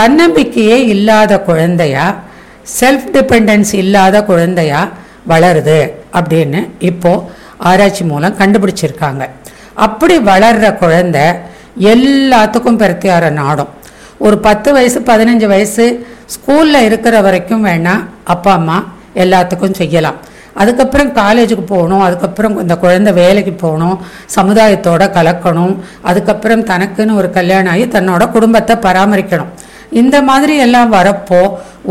தன்னம்பிக்கையே 0.00 0.76
இல்லாத 0.94 1.40
குழந்தையா 1.40 2.14
செல்ஃப் 2.80 3.08
டிபெண்டன்ஸ் 3.12 3.74
இல்லாத 3.74 4.24
குழந்தையா 4.24 4.88
வளருது 5.28 5.92
அப்படின்னு 6.12 6.70
இப்போது 6.78 7.22
ஆராய்ச்சி 7.58 8.04
மூலம் 8.04 8.38
கண்டுபிடிச்சிருக்காங்க. 8.38 9.28
அப்படி 9.74 10.18
வளர்ற 10.18 10.76
குழந்தை 10.76 11.24
எல்லாத்துக்கும் 11.92 12.80
பிரத்தியார 12.82 13.30
நாடும். 13.30 13.68
ஒரு 14.18 14.38
பத்து 14.38 14.72
வயசு 14.72 15.00
பதினஞ்சு 15.00 15.46
வயசு 15.46 16.06
ஸ்கூலில் 16.34 16.86
இருக்கிற 16.88 17.20
வரைக்கும் 17.20 17.64
வேணால் 17.64 18.04
அப்பா 18.24 18.52
அம்மா 18.52 18.92
எல்லாத்துக்கும் 19.14 19.74
செய்யலாம். 19.74 20.18
அதுக்கப்புறம் 20.62 21.10
காலேஜுக்கு 21.20 21.64
போகணும் 21.72 22.04
அதுக்கப்புறம் 22.06 22.60
இந்த 22.60 22.76
குழந்தை 22.76 23.12
வேலைக்கு 23.12 23.52
போகணும் 23.52 23.98
சமுதாயத்தோட 24.36 25.02
கலக்கணும் 25.16 25.74
அதுக்கப்புறம் 26.02 26.64
தனக்குன்னு 26.70 27.18
ஒரு 27.20 27.30
கல்யாணம் 27.30 27.72
ஆகி 27.72 27.84
தன்னோட 27.96 28.30
குடும்பத்தை 28.30 28.76
பராமரிக்கணும். 28.86 29.52
இந்த 30.00 30.16
மாதிரி 30.22 30.56
எல்லாம் 30.64 30.92
வரப்போ 30.92 31.42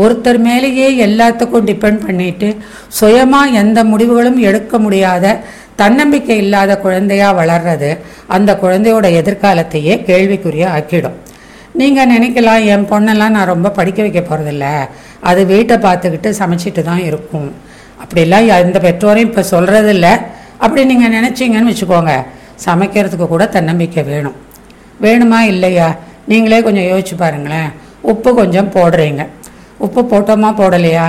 ஒருத்தர் 0.02 0.38
மேலேயே 0.48 0.88
எல்லாத்துக்கும் 1.06 1.66
டிபெண்ட் 1.70 2.04
பண்ணிட்டு 2.06 2.48
சுயமாக 2.98 3.56
எந்த 3.62 3.84
முடிவுகளும் 3.84 4.38
எடுக்க 4.50 4.78
முடியாத 4.78 5.34
தன்னம்பிக்கை 5.80 6.36
இல்லாத 6.36 6.72
குழந்தையாக 6.76 7.38
வளர்றது 7.40 7.90
அந்த 8.36 8.50
குழந்தையோட 8.62 9.06
எதிர்காலத்தையே 9.20 9.94
கேள்விக்குரிய 10.08 10.64
ஆக்கிடும். 10.76 11.16
நீங்கள் 11.80 12.10
நினைக்கலாம் 12.12 12.64
என் 12.72 12.86
பொண்ணெல்லாம் 12.90 13.34
நான் 13.36 13.50
ரொம்ப 13.52 13.68
படிக்க 13.70 14.00
வைக்க 14.02 14.20
போகிறதில்ல 14.20 14.66
அது 15.30 15.46
வீட்டை 15.46 15.76
பார்த்துக்கிட்டு 15.76 16.30
சமைச்சிட்டு 16.40 16.82
தான் 16.82 17.04
இருக்கும். 17.08 17.50
அப்படிலாம் 18.02 18.46
எந்த 18.46 18.78
பெற்றோரையும் 18.78 19.30
இப்போ 19.30 19.44
சொல்கிறதில்ல 19.50 20.08
அப்படி 20.58 20.84
நீங்கள் 20.84 21.14
நினச்சிங்கன்னு 21.14 21.72
வச்சுக்கோங்க. 21.72 22.24
சமைக்கிறதுக்கு 22.64 23.26
கூட 23.26 23.46
தன்னம்பிக்கை 23.46 24.02
வேணும். 24.02 24.34
வேணுமா 25.02 25.38
இல்லையா? 25.38 25.96
நீங்களே 26.26 26.62
கொஞ்சம் 26.62 26.84
யோசிச்சு 26.84 27.16
பாருங்களேன். 27.16 27.70
உப்பு 28.00 28.34
கொஞ்சம் 28.34 28.70
போடுறீங்க. 28.70 29.26
உப்பு 29.78 30.00
போட்டோமா 30.02 30.50
போடலையா? 30.60 31.06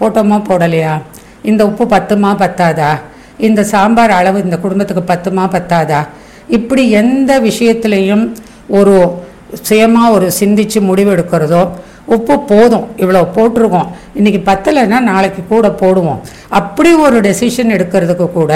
போட்டோமா 0.00 0.36
போடலையா? 0.48 1.02
இந்த 1.42 1.66
உப்பு 1.66 1.84
பத்துமா 1.84 2.30
பத்தாதா? 2.34 2.98
இந்த 3.38 3.64
சாம்பார் 3.64 4.10
அளவு 4.10 4.44
இந்த 4.44 4.58
குடும்பத்துக்கு 4.58 5.14
பத்துமா 5.14 5.44
பத்தாதா? 5.48 6.08
இப்படி 6.48 6.90
எந்த 6.90 7.40
விஷயத்துலையும் 7.40 8.34
ஒரு 8.68 9.22
சுயமாக 9.62 10.10
ஒரு 10.10 10.32
சிந்திச்சு 10.40 10.78
முடிவெடுக்கிறதோ 10.80 11.70
உப்பு 12.14 12.34
போதும். 12.50 12.86
இவ்வளோ 13.02 13.22
போட்டிருக்கோம். 13.36 13.88
இன்றைக்கி 14.18 14.40
பத்தலைன்னா 14.50 14.98
நாளைக்கு 15.10 15.42
கூட 15.48 15.68
போடுவோம். 15.82 16.20
அப்படி 16.58 16.90
ஒரு 17.06 17.16
டெசிஷன் 17.26 17.74
எடுக்கிறதுக்கு 17.76 18.26
கூட 18.38 18.52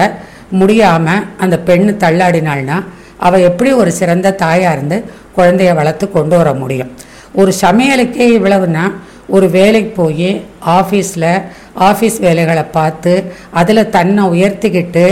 முடியாமல் 0.61 1.25
அந்த 1.45 1.57
பெண் 1.69 1.89
தள்ளாடினாள்னா 2.05 2.77
அவள் 3.27 3.47
எப்படி 3.49 3.71
ஒரு 3.83 3.91
சிறந்த 4.01 4.35
தாயாக 4.43 4.77
இருந்து 4.77 4.97
குழந்தைய 5.37 5.73
வளர்த்து 5.81 6.07
கொண்டு 6.11 6.37
வர 6.41 6.51
முடியும்? 6.63 6.91
ஒரு 7.41 7.53
சமையலுக்கே 7.65 8.27
இவ்வளவுனா 8.39 8.85
ஒரு 9.37 9.47
வேலைக்கு 9.59 9.93
போய் 10.01 10.31
ஆஃபீஸில் 10.79 11.33
ஆஃபீஸ் 11.89 12.17
வேலைகளை 12.25 12.65
பார்த்து 12.77 13.13
அதில் 13.61 13.91
தன்னை 13.97 14.25
உயர்த்திக்கிட்டு 14.35 15.05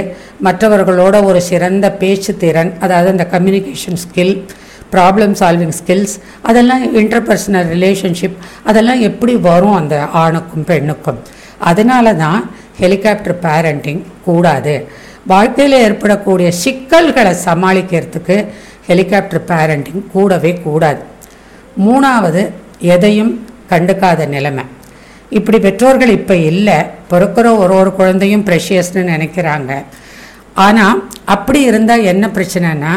மற்றவர்களோட 0.46 1.16
ஒரு 1.28 1.40
சிறந்த 1.50 1.86
பேச்சு 2.00 2.32
திறன் 2.42 2.72
அதாவது 2.84 3.08
அந்த 3.14 3.26
communication 3.34 4.00
skill 4.04 4.34
problem 4.94 5.34
solving 5.40 5.76
skills 5.80 6.14
அதெல்லாம் 6.48 6.82
இன்டர்பர்சனல் 7.00 7.68
ரிலேஷன்ஷிப் 7.74 8.38
அதெல்லாம் 8.70 9.00
எப்படி 9.10 9.34
வரும் 9.48 9.76
அந்த 9.80 9.96
ஆணுக்கும் 10.22 10.66
பெண்ணுக்கும். 10.70 11.20
அதனால 11.70 12.14
தான் 12.24 12.40
ஹெலிகாப்டர் 12.80 13.38
பேரண்டிங் 13.46 14.02
கூடாது. 14.26 14.74
வாழ்க்கையில் 15.32 15.76
ஏற்படக்கூடிய 15.86 16.48
சிக்கல்களை 16.62 17.32
சமாளிக்கிறதுக்கு 17.46 18.36
ஹெலிகாப்டர் 18.88 19.44
பேரண்டிங் 19.50 20.02
கூடவே 20.14 20.52
கூடாது. 20.66 21.02
மூணாவது 21.86 22.42
எதையும் 22.94 23.32
கண்டுக்காத 23.72 24.26
நிலைமை. 24.34 24.64
இப்படி 25.38 25.58
பெற்றோர்கள் 25.64 26.12
இப்போ 26.18 26.36
இல்லை 26.50 26.78
பிறக்கிற 27.10 27.46
ஒரு 27.62 27.72
ஒரு 27.80 27.90
குழந்தையும் 27.98 28.44
ப்ரெஷியஸ்னு 28.48 29.02
நினைக்கிறாங்க. 29.12 29.72
ஆனால் 30.66 30.96
அப்படி 31.34 31.60
இருந்தால் 31.70 32.08
என்ன 32.12 32.24
பிரச்சனைனா 32.36 32.92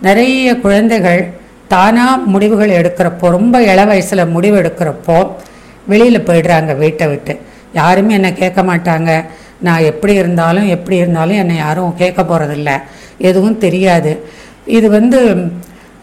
நிறைய 0.00 0.56
குழந்தைகள் 0.56 1.32
தானாக 1.68 2.16
முடிவுகள் 2.16 2.68
எடுக்கிறப்போ 2.68 3.30
ரொம்ப 3.30 3.62
இள 3.62 3.84
வயசில் 3.84 4.26
முடிவு 4.26 4.56
எடுக்கிறப்போ 4.56 5.30
வெளியில் 5.86 6.26
போயிடுறாங்க 6.26 6.76
வீட்டை 6.76 7.06
விட்டு. 7.06 7.38
யாருமே 7.72 8.14
என்னை 8.14 8.32
கேட்க 8.32 8.62
மாட்டாங்க. 8.62 9.24
நான் 9.60 9.82
எப்படி 9.82 10.14
இருந்தாலும் 10.14 10.66
எப்படி 10.66 10.96
இருந்தாலும் 10.96 11.36
என்னை 11.36 11.56
யாரும் 11.56 11.96
கேட்க 11.96 12.22
போகிறதில்ல 12.22 12.82
எதுவும் 13.18 13.58
தெரியாது. 13.58 14.20
இது 14.64 14.90
வந்து 14.90 15.50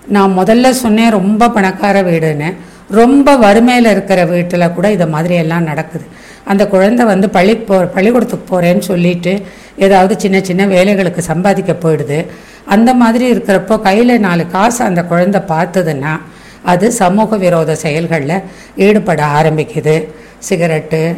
நான் 0.07 0.37
முதல்ல 0.37 0.69
சொன்னேன் 0.69 1.11
ரொம்ப 1.11 1.49
பணக்கார 1.49 2.01
வீடுன்னு. 2.01 2.53
ரொம்ப 2.89 3.35
வறுமையில் 3.35 3.85
இருக்கிற 3.85 4.25
வீட்டில் 4.25 4.71
கூட 4.71 4.91
இதை 4.91 5.07
மாதிரி 5.07 5.35
எல்லாம் 5.35 5.63
நடக்குது. 5.63 6.05
அந்த 6.43 6.67
குழந்தை 6.67 7.05
வந்து 7.05 7.29
பள்ளி 7.29 7.55
போ 7.55 7.75
பள்ளிக்கூடத்துக்கு 7.79 8.45
போகிறேன்னு 8.55 8.79
சொல்லிட்டு 8.79 9.41
ஏதாவது 9.77 10.19
சின்ன 10.19 10.41
சின்ன 10.41 10.65
வேலைகளுக்கு 10.65 11.17
சம்பாதிக்க 11.17 11.73
போயிடுது. 11.73 12.25
அந்த 12.65 12.93
மாதிரி 12.93 13.33
இருக்கிறப்போ 13.33 13.81
கையில் 13.81 14.19
நாலு 14.19 14.47
காசு 14.47 14.83
அந்த 14.83 15.03
குழந்தை 15.03 15.41
பார்த்ததுன்னா 15.47 16.19
அது 16.63 16.91
சமூக 16.91 17.37
விரோத 17.37 17.75
செயல்களில் 17.75 18.41
ஈடுபட 18.75 19.25
ஆரம்பிக்குது. 19.25 20.07
சிகரெட்டு 20.49 21.15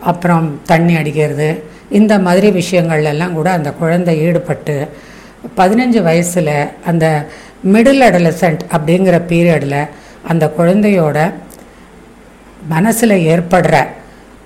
அப்புறம் 0.00 0.60
தண்ணி 0.66 0.96
அடிக்கிறது 0.96 1.62
இந்த 1.90 2.18
மாதிரி 2.18 2.50
விஷயங்கள்லாம் 2.50 3.32
கூட 3.32 3.50
அந்த 3.50 3.72
குழந்தை 3.72 4.20
ஈடுபட்டு 4.20 4.88
பதினஞ்சு 5.56 6.02
வயசில் 6.02 6.70
அந்த 6.86 7.26
மிடில் 7.72 8.04
அடலசன்ட் 8.08 8.60
அப்படிங்கிற 8.72 9.22
பீரியடில் 9.28 9.88
அந்த 10.28 10.52
குழந்தையோட 10.58 11.32
மனசில் 12.68 13.10
ஏற்படுற 13.10 13.86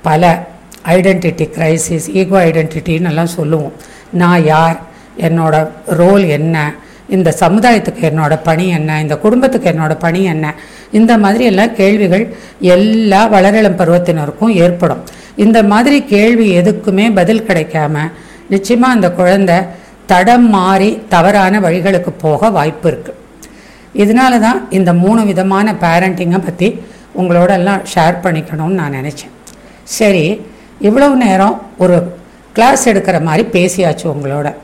பல 0.03 0.47
ஐடென்டிட்டி 0.85 1.47
கிரைசிஸ் 1.57 2.09
ஈகோ 2.13 2.45
ஐடென்டிட்டின்னு 2.45 3.07
எல்லாம் 3.07 3.27
சொல்லுவோம். 3.27 3.73
நான் 4.13 4.45
யார்? 4.45 4.81
என்னோட 5.17 5.69
ரோல் 5.87 6.25
என்ன? 6.25 6.75
இந்த 7.09 7.35
சமுதாயத்துக்கு 7.41 8.03
என்னோட 8.11 8.39
பணி 8.43 8.69
என்ன? 8.69 9.01
இந்த 9.01 9.17
குடும்பத்துக்கு 9.17 9.69
என்னோட 9.71 9.95
பணி 9.99 10.25
என்ன? 10.25 10.55
இந்த 10.91 11.19
மாதிரி 11.19 11.45
எல்லாம் 11.45 11.75
கேள்விகள் 11.75 12.37
எல்லா 12.61 13.29
வளரிளம் 13.29 13.79
பருவத்தினருக்கும் 13.81 14.55
ஏற்படும். 14.65 15.03
இந்த 15.37 15.63
மாதிரி 15.63 16.05
கேள்வி 16.05 16.47
எதுக்குமே 16.59 17.15
பதில் 17.15 17.47
கிடைக்காம 17.49 18.11
நிச்சயமாக 18.49 18.95
அந்த 18.95 19.13
குழந்தை 19.13 19.59
தடம் 20.07 20.49
மாறி 20.49 21.03
தவறான 21.09 21.61
வழிகளுக்கு 21.61 22.11
போக 22.11 22.51
வாய்ப்பு 22.51 22.91
இருக்குது 22.91 23.21
இதனால 23.95 24.39
தான் 24.39 24.67
இந்த 24.71 24.93
மூணு 24.93 25.25
விதமான 25.25 25.73
பேரண்டிங்கை 25.73 26.41
பற்றி 26.45 26.83
உங்களோட 27.21 27.51
எல்லாம் 27.51 27.83
ஷேர் 27.95 28.23
பண்ணிக்கணும்னு 28.23 28.81
நான் 28.81 28.95
நினச்சேன். 28.95 29.33
சரி 29.83 30.41
இவ்வளவு 30.81 31.17
நேரம் 31.17 31.63
ஒரு 31.79 31.97
கிளாஸ் 32.53 32.89
எடுக்கிற 32.89 33.23
மாதிரி 33.23 33.49
பேசியாச்சு 33.53 34.07
உங்களோட. 34.15 34.55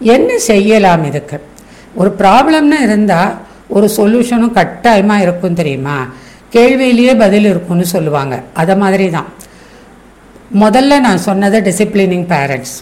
என்ன 0.00 0.38
செய்யலாம் 0.38 1.04
இதுக்கு? 1.04 1.40
ஒரு 1.94 2.14
ப்ராப்ளம்னு 2.18 2.80
இருந்தால் 2.80 3.36
ஒரு 3.68 3.90
சொல்யூஷனும் 3.96 4.50
கட்டாயமாக 4.50 5.22
இருக்கும் 5.22 5.54
தெரியுமா? 5.54 6.06
கேள்வியிலேயே 6.50 7.14
பதில் 7.14 7.44
இருக்கும்னு 7.44 7.86
சொல்லுவாங்க. 7.86 8.42
அதை 8.54 8.76
மாதிரி 8.76 9.10
தான் 9.10 9.26
முதல்ல 10.58 11.00
நான் 11.00 11.18
சொன்னது 11.18 11.60
டிசிப்ளினிங் 11.60 12.26
பேரண்ட்ஸ் 12.26 12.76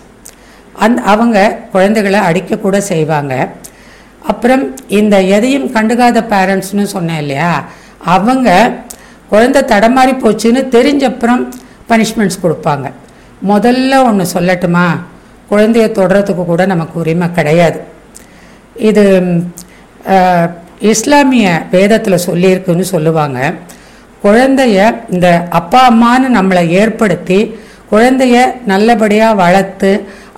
அந் 0.75 0.97
அவங்க 0.97 1.59
குழந்தைகளை 1.73 2.21
அடிக்கக்கூட 2.21 2.79
செய்வாங்க. 2.79 3.49
அப்புறம் 4.27 4.77
இந்த 4.89 5.23
எதையும் 5.23 5.73
கண்டுக்காத 5.73 6.23
பேரண்ட்ஸ்னு 6.35 6.83
சொன்னேன் 6.83 7.19
இல்லையா? 7.19 7.65
அவங்க 8.05 8.73
குழந்தை 9.29 9.63
தடமாறி 9.63 10.15
போச்சுன்னு 10.25 10.63
தெரிஞ்சப்புறம் 10.77 11.51
பனிஷ்மெண்ட்ஸ் 11.89 12.43
கொடுப்பாங்க. 12.43 12.93
முதல்ல 13.49 14.05
ஒன்று 14.05 14.27
சொல்லட்டுமா? 14.35 14.99
குழந்தைய 15.51 15.87
தொடுறதுக்கு 15.99 16.45
கூட 16.51 16.63
நமக்கு 16.73 16.97
உரிமை 17.03 17.29
கிடையாது. 17.39 17.79
இது 18.89 19.05
இஸ்லாமிய 20.93 21.47
வேதத்தில் 21.71 22.25
சொல்லியிருக்குன்னு 22.27 22.85
சொல்லுவாங்க. 22.95 23.39
குழந்தைய 24.25 24.79
இந்த 25.15 25.29
அப்பா 25.59 25.81
அம்மான்னு 25.91 26.29
நம்மளை 26.39 26.63
ஏற்படுத்தி 26.81 27.41
குழந்தைய 27.93 28.37
நல்லபடியாக 28.71 29.39
வளர்த்து 29.43 29.91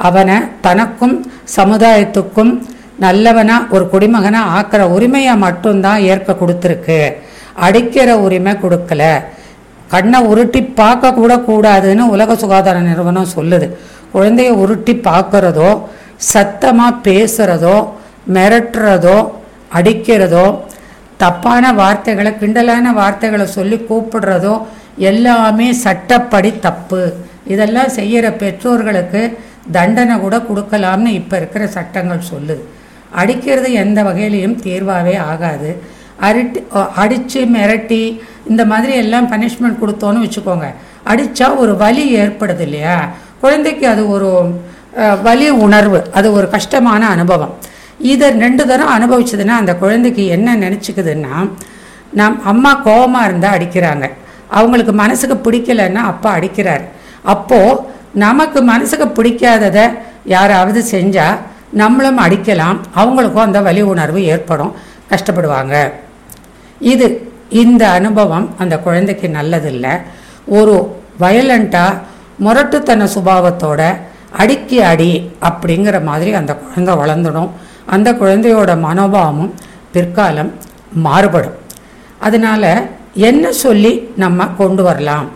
அவனை 0.08 0.36
தனக்கும் 0.66 1.16
சமுதாயத்துக்கும் 1.56 2.52
நல்லவனாக 3.04 3.74
ஒரு 3.74 3.84
குடிமகனாக 3.92 4.52
ஆக்கிற 4.58 4.82
உரிமையை 4.96 5.34
மட்டும்தான் 5.44 6.00
ஏற்க 6.12 6.36
கொடுத்துருக்கு. 6.40 7.00
அடிக்கிற 7.66 8.08
உரிமை 8.26 8.52
கொடுக்கல. 8.64 9.02
கண்ணை 9.92 10.18
உருட்டி 10.30 10.60
பார்க்க 10.80 11.18
கூட 11.20 11.32
கூடாதுன்னு 11.48 12.04
உலக 12.14 12.36
சுகாதார 12.42 12.80
நிறுவனம் 12.88 13.32
சொல்லுது. 13.36 13.66
குழந்தைய 14.14 14.50
உருட்டி 14.62 14.94
பார்க்குறதோ 15.08 15.70
சத்தமாக 16.32 17.00
பேசுகிறதோ 17.06 17.76
மிரட்டுறதோ 18.36 19.18
அடிக்கிறதோ 19.78 20.46
தப்பான 21.22 21.64
வார்த்தைகளை 21.80 22.30
கிண்டலான 22.40 22.92
வார்த்தைகளை 23.00 23.46
சொல்லி 23.56 23.76
கூப்பிடுறதோ 23.88 24.54
எல்லாமே 25.10 25.68
சட்டப்படி 25.84 26.50
தப்பு. 26.66 27.02
இதெல்லாம் 27.52 27.94
செய்கிற 27.98 28.26
பெற்றோர்களுக்கு 28.42 29.22
தண்டனை 29.76 30.14
கூட 30.24 30.36
கொடுக்கலாம்னு 30.48 31.10
இப்போ 31.20 31.34
இருக்கிற 31.40 31.64
சட்டங்கள் 31.76 32.28
சொல்லுது. 32.32 32.62
அடிக்கிறது 33.20 33.68
எந்த 33.82 33.98
வகையிலையும் 34.08 34.60
தீர்வாகவே 34.64 35.14
ஆகாது. 35.30 35.70
அரிட்டு 36.26 36.60
அடித்து 37.02 37.40
மிரட்டி 37.54 38.02
இந்த 38.50 38.62
மாதிரி 38.70 38.92
எல்லாம் 39.02 39.28
பனிஷ்மெண்ட் 39.32 39.80
கொடுத்தோன்னு 39.82 40.24
வச்சுக்கோங்க. 40.24 40.66
அடித்தா 41.10 41.46
ஒரு 41.62 41.72
வலி 41.82 42.04
ஏற்படுது 42.22 42.64
இல்லையா? 42.66 42.96
குழந்தைக்கு 43.40 43.84
அது 43.92 44.02
ஒரு 44.14 44.30
வலி 45.26 45.48
உணர்வு. 45.66 45.98
அது 46.18 46.28
ஒரு 46.32 46.46
கஷ்டமான 46.54 47.02
அனுபவம். 47.08 47.52
இதை 48.12 48.26
ரெண்டு 48.44 48.62
தரம் 48.70 48.94
அனுபவிச்சதுன்னா 48.96 49.56
அந்த 49.62 49.72
குழந்தைக்கு 49.82 50.22
என்ன 50.36 50.56
நினச்சிக்குதுன்னா 50.64 51.34
நம் 52.18 52.36
அம்மா 52.52 52.72
கோவமாக 52.86 53.28
இருந்தால் 53.28 53.56
அடிக்கிறாங்க. 53.56 54.06
அவங்களுக்கு 54.58 54.92
மனசுக்கு 54.92 55.36
பிடிக்கலன்னா 55.46 56.02
அப்பா 56.12 56.30
அடிக்கிறார். 56.36 56.84
அப்போது 57.34 57.80
நமக்கு 58.24 58.62
மனசுக்கு 58.72 59.06
பிடிக்காததை 59.16 59.84
யாராவது 60.34 60.80
செஞ்சால் 60.92 61.40
நம்மளும் 61.80 62.22
அடிக்கலாம். 62.26 62.78
அவங்களுக்கும் 63.00 63.46
அந்த 63.48 63.60
வலி 63.60 63.82
உணர்வு 63.94 64.20
ஏற்படும். 64.34 64.72
கஷ்டப்படுவாங்க. 65.10 65.76
இது 66.80 67.32
இந்த 67.48 67.90
அனுபவம் 67.90 68.54
அந்த 68.58 68.78
குழந்தைக்கு 68.78 69.28
நல்லதில்லை. 69.28 70.00
ஒரு 70.46 70.96
வயலண்ட்டாக 71.20 71.98
முரட்டுத்தன 72.44 73.08
சுபாவத்தோட 73.14 73.96
அடிக்கி 74.38 74.74
அடி 74.74 75.30
அப்படிங்கிற 75.40 76.02
மாதிரி 76.02 76.32
அந்த 76.32 76.54
குழந்தை 76.54 76.94
வளர்ந்துடும். 76.94 77.50
அந்த 77.86 78.12
குழந்தையோட 78.12 78.72
மனோபாவமும் 78.86 79.50
பிற்காலம் 79.92 80.52
மாறுபடும். 80.92 81.58
அதனால் 82.18 82.88
என்ன 83.14 83.52
சொல்லி 83.52 84.08
நம்ம 84.16 84.46
கொண்டு 84.46 84.82
வரலாம்? 84.82 85.30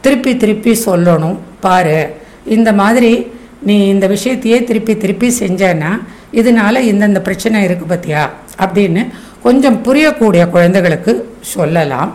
திருப்பி 0.00 0.36
திருப்பி 0.36 0.78
சொல்லணும். 0.86 1.38
பாரு 1.60 2.16
இந்த 2.44 2.72
மாதிரி 2.72 3.32
நீ 3.62 3.86
இந்த 3.86 4.08
விஷயத்தையே 4.08 4.64
திருப்பி 4.64 4.96
திருப்பி 4.96 5.34
செஞ்சேன்னா 5.38 6.02
இதனால 6.32 6.76
இந்தந்த 6.78 7.18
பிரச்சனை 7.18 7.62
இருக்கு 7.62 7.94
பத்தியா? 7.94 8.28
அப்படின்னு 8.58 9.08
கொஞ்சம் 9.42 9.80
புரியக்கூடிய 9.86 10.50
குழந்தைகளுக்கு 10.50 11.12
சொல்லலாம். 11.54 12.10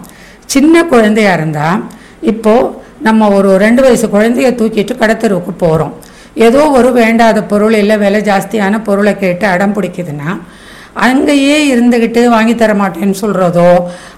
சின்ன 0.46 0.84
குழந்தையா 0.84 1.34
இருந்தால் 1.34 1.84
இப்போது 2.32 2.72
நம்ம 3.08 3.30
ஒரு 3.30 3.58
ரெண்டு 3.58 3.82
வயசு 3.82 4.08
குழந்தைய 4.08 4.50
தூக்கிட்டு 4.60 4.94
கடத்தெருவுக்கு 4.98 5.54
போகிறோம் 5.64 5.94
ஏதோ 6.48 6.62
ஒரு 6.70 6.92
வேண்டாத 6.92 7.44
பொருள் 7.44 7.74
இல்லை 7.74 7.96
விலை 7.98 8.22
ஜாஸ்தியான 8.22 8.82
பொருளை 8.84 9.14
கேட்டு 9.18 9.46
அடம் 9.46 9.76
பிடிக்குதுன்னா 9.78 10.30
அங்கேயே 11.06 11.58
இருந்துக்கிட்டு 11.74 12.22
வாங்கி 12.28 12.56
தர 12.56 12.72
மாட்டேன்னு 12.74 13.22
சொல்கிறதோ 13.22 13.70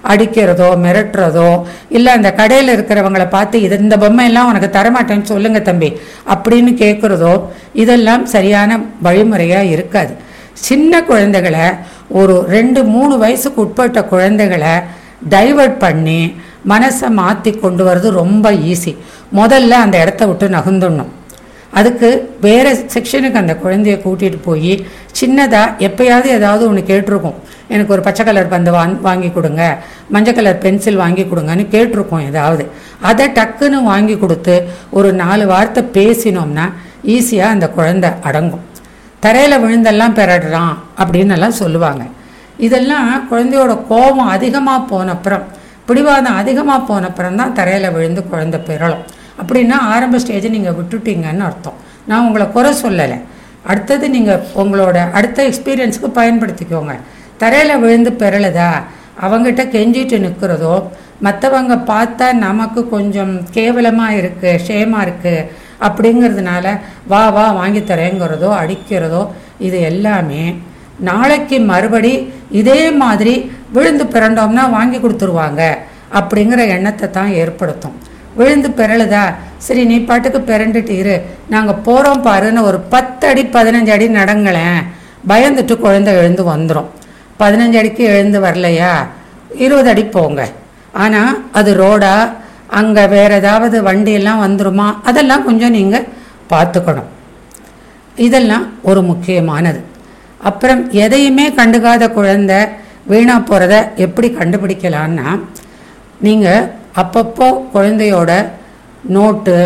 அடிக்கிறதோ 0.08 0.68
மிரட்டுறதோ 0.84 1.50
இல்லை 1.88 2.12
அந்த 2.12 2.30
கடையில் 2.32 2.74
இருக்கிறவங்களை 2.76 3.28
பார்த்து 3.28 3.62
இது 3.62 3.78
இந்த 3.78 3.96
பொம்மையெல்லாம் 3.96 4.50
உனக்கு 4.50 4.68
தரமாட்டேன்னு 4.78 5.22
சொல்லுங்கள் 5.22 5.62
தம்பி 5.62 5.90
அப்படின்னு 6.34 6.72
கேட்குறதோ 6.74 7.34
இதெல்லாம் 7.72 8.24
சரியான 8.26 8.80
வழிமுறையாக 9.02 9.64
இருக்காது. 9.66 10.14
சின்ன 10.66 11.02
குழந்தைகளை 11.02 11.66
ஒரு 12.20 12.34
ரெண்டு 12.54 12.80
மூணு 12.94 13.14
வயசுக்கு 13.18 13.60
உட்பட்ட 13.64 14.02
குழந்தைகளை 14.12 14.74
டைவர்ட் 15.30 15.78
பண்ணி 15.84 16.20
மனசை 16.72 17.08
மாற்றி 17.20 17.50
கொண்டு 17.52 17.82
வர்றது 17.88 18.10
ரொம்ப 18.22 18.52
ஈஸி 18.72 18.92
முதல்ல 19.38 19.78
அந்த 19.84 19.96
இடத்த 20.02 20.26
விட்டு 20.26 20.48
நகுந்துடணும் 20.48 21.12
அதுக்கு 21.78 22.08
வேறு 22.40 22.70
செக்ஷனுக்கு 22.94 23.40
அந்த 23.40 23.54
குழந்தைய 23.62 23.96
கூட்டிகிட்டு 24.04 24.38
போய் 24.44 24.72
சின்னதாக 25.20 25.74
எப்பயாவது 25.86 26.28
ஏதாவது 26.36 26.62
ஒன்று 26.68 26.82
கேட்டிருக்கோம். 26.90 27.36
எனக்கு 27.68 27.94
ஒரு 27.96 28.02
பச்சை 28.06 28.22
கலர் 28.24 28.52
பந்து 28.52 28.70
வாங் 28.76 28.94
வாங்கி 29.00 29.30
கொடுங்க 29.32 29.62
மஞ்சள் 30.14 30.36
கலர் 30.38 30.62
பென்சில் 30.64 31.00
வாங்கி 31.02 31.24
கொடுங்கன்னு 31.24 31.64
கேட்டிருக்கோம் 31.74 32.24
ஏதாவது. 32.30 32.64
அதை 33.10 33.26
டக்குன்னு 33.38 33.80
வாங்கி 33.92 34.16
கொடுத்து 34.18 34.56
ஒரு 34.90 35.10
நாலு 35.22 35.46
வார்த்தை 35.52 35.82
பேசினோம்னா 35.98 36.66
ஈஸியாக 37.16 37.54
அந்த 37.56 37.68
குழந்தை 37.78 38.10
அடங்கும். 38.28 38.64
தரையில் 39.26 39.62
விழுந்தெல்லாம் 39.64 40.16
பெறடுறான் 40.18 40.74
அப்படின்னு 41.02 41.36
எல்லாம் 41.36 41.60
சொல்லுவாங்க. 41.62 42.02
இதெல்லாம் 42.66 43.08
குழந்தையோட 43.30 43.72
கோபம் 43.92 44.32
அதிகமாக 44.34 44.88
போனப்புறம் 44.92 45.46
பிடிவாதம் 45.88 46.38
அதிகமாக 46.40 46.86
போனப்புறம் 46.90 47.38
தான் 47.40 47.56
தரையில் 47.58 47.94
விழுந்து 47.96 48.22
குழந்தை 48.32 48.58
பெறலாம். 48.68 49.04
அப்படின்னா 49.40 49.76
ஆரம்ப 49.94 50.18
ஸ்டேஜை 50.22 50.50
நீங்கள் 50.56 50.76
விட்டுட்டீங்கன்னு 50.78 51.44
அர்த்தம். 51.48 51.76
நான் 52.10 52.26
உங்களை 52.26 52.46
குறை 52.56 52.70
சொல்லலை. 52.84 53.18
அடுத்தது 53.70 54.06
நீங்கள் 54.16 54.44
உங்களோட 54.62 54.96
அடுத்த 55.18 55.38
எக்ஸ்பீரியன்ஸுக்கு 55.50 56.10
பயன்படுத்திக்கோங்க. 56.18 56.94
தரையில் 57.42 57.80
விழுந்து 57.84 58.10
பெறலதா? 58.22 58.70
அவங்ககிட்ட 59.26 59.62
கெஞ்சிட்டு 59.74 60.16
நிற்கிறதோ 60.26 60.74
மற்றவங்க 61.26 61.74
பார்த்தா 61.92 62.26
நமக்கு 62.46 62.80
கொஞ்சம் 62.94 63.34
கேவலமாக 63.56 64.18
இருக்குது 64.20 64.60
ஷேமாக 64.66 65.04
இருக்குது 65.06 65.46
அப்படிங்கிறதுனால 65.80 66.66
வா 67.06 67.30
வா 67.30 67.44
வாங்கி 67.52 67.80
தரேங்கிறதோ 67.80 68.50
அடிக்கிறதோ 68.62 69.22
இது 69.58 69.80
எல்லாமே 69.80 70.54
நாளைக்கு 70.98 71.60
மறுபடி 71.60 72.12
இதே 72.50 72.90
மாதிரி 72.90 73.50
விழுந்து 73.72 74.04
பிறண்டோம்னா 74.04 74.70
வாங்கி 74.70 74.98
கொடுத்துருவாங்க 74.98 75.62
அப்படிங்கிற 76.18 76.60
எண்ணத்தை 76.76 77.10
தான் 77.10 77.32
ஏற்படுத்தும். 77.32 77.96
விழுந்து 78.36 78.68
பிறழுதா? 78.70 79.34
சரி 79.58 79.84
நீ 79.84 79.96
பாட்டுக்கு 80.00 80.40
பிறண்டுட்டு 80.40 80.94
இரு. 81.02 81.16
நாங்கள் 81.48 81.82
போகிறோம் 81.86 82.24
பாருன்னு 82.26 82.62
ஒரு 82.62 82.78
பத்து 82.94 83.26
அடி 83.28 83.42
பதினஞ்சு 83.56 83.92
அடி 83.94 84.06
நடங்களேன். 84.08 84.80
பயந்துட்டு 85.28 85.76
குழந்தை 85.78 86.14
எழுந்து 86.14 86.42
வந்துடும் 86.44 86.88
பதினஞ்சு 87.40 87.78
அடிக்கு 87.78 88.04
எழுந்து 88.04 88.40
வரலையா? 88.40 88.92
இருபது 89.64 89.88
அடி 89.90 90.04
போங்க. 90.04 90.48
ஆனால் 90.92 91.44
அது 91.52 91.74
ரோடாக 91.74 92.32
அங்கே 92.78 93.04
வேறு 93.14 93.34
ஏதாவது 93.34 93.76
வண்டியெல்லாம் 93.88 94.42
வந்துருமா? 94.46 94.86
அதெல்லாம் 95.08 95.44
கொஞ்சம் 95.44 95.76
நீங்கள் 95.78 96.08
பார்த்துக்கணும். 96.52 97.10
இதெல்லாம் 98.26 98.66
ஒரு 98.82 99.00
முக்கியமானது. 99.10 99.80
அப்புறம் 100.48 100.80
எதையுமே 101.04 101.46
கண்டுக்காத 101.58 102.04
குழந்தை 102.18 102.58
வீணாக 103.12 103.46
போகிறத 103.48 103.74
எப்படி 104.06 104.28
கண்டுபிடிக்கலான்னா 104.38 105.28
நீங்கள் 106.26 106.68
அப்பப்போ 107.02 107.48
குழந்தையோட 107.74 108.30
நோட்டு 109.16 109.56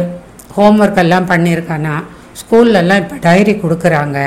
ஹோம்ஒர்க் 0.57 1.01
எல்லாம் 1.03 1.29
பண்ணியிருக்கானா 1.33 1.95
ஸ்கூல்லலாம் 2.41 3.01
இப்போ 3.03 3.17
டைரி 3.27 3.53
கொடுக்குறாங்க. 3.63 4.19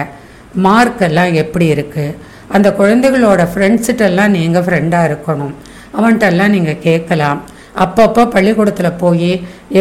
மார்க் 0.65 1.01
எல்லாம் 1.07 1.33
எப்படி 1.43 1.65
இருக்குது 1.75 2.15
அந்த 2.55 2.69
குழந்தைகளோட 2.79 3.41
ஃப்ரெண்ட்ஸ்கிட்டெல்லாம் 3.51 4.35
நீங்கள் 4.37 4.65
ஃப்ரெண்டாக 4.65 5.07
இருக்கணும். 5.09 5.53
அவன்கிட்டெல்லாம் 5.97 6.53
நீங்கள் 6.55 6.81
கேட்கலாம். 6.87 7.39
அப்பப்போ 7.83 8.23
பள்ளிக்கூடத்தில் 8.35 8.99
போய் 9.03 9.31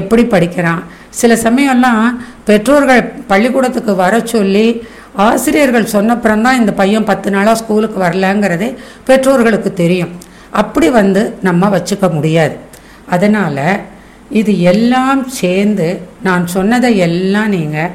எப்படி 0.00 0.22
படிக்கிறான். 0.34 0.82
சில 1.20 1.32
சமயம்லாம் 1.46 2.04
பெற்றோர்கள் 2.48 3.02
பள்ளிக்கூடத்துக்கு 3.30 3.94
வர 4.02 4.20
சொல்லி 4.34 4.66
ஆசிரியர்கள் 5.26 5.92
சொன்னப்புறம் 5.94 6.44
தான் 6.46 6.60
இந்த 6.60 6.72
பையன் 6.72 7.08
பத்து 7.10 7.30
நாளாக 7.30 7.60
ஸ்கூலுக்கு 7.60 7.98
வரலங்கிறதே 8.04 8.68
பெற்றோர்களுக்கு 9.08 9.72
தெரியும். 9.82 10.12
அப்படி 10.60 10.88
வந்து 11.00 11.22
நம்ம 11.48 11.68
வச்சுக்க 11.74 12.06
முடியாது. 12.14 12.54
அதனால் 13.14 13.64
இது 14.40 14.52
எல்லாம் 14.72 15.20
சேர்ந்து 15.40 15.88
நான் 16.26 16.44
சொன்னதை 16.46 16.90
எல்லாம் 17.08 17.52
நீங்கள் 17.56 17.92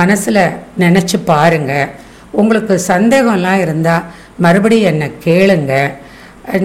மனசில் 0.00 0.44
நினச்சி 0.82 1.18
பாருங்கள் 1.30 1.92
உங்களுக்கு 2.40 2.74
சந்தேகம்லாம் 2.92 3.62
இருந்தால் 3.64 4.06
மறுபடியும் 4.44 4.90
என்னை 4.92 5.08
கேளுங்கள் 5.26 5.94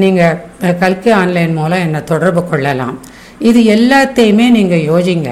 நீங்கள் 0.03 0.39
கல்கி 0.81 1.11
ஆன்லைன் 1.21 1.53
மூலம் 1.59 1.83
என்னை 1.85 2.01
தொடர்பு 2.03 2.41
கொள்ளலாம். 2.51 2.95
இது 3.49 3.59
எல்லாத்தையுமே 3.75 4.47
நீங்கள் 4.57 4.87
யோசிங்க. 4.91 5.29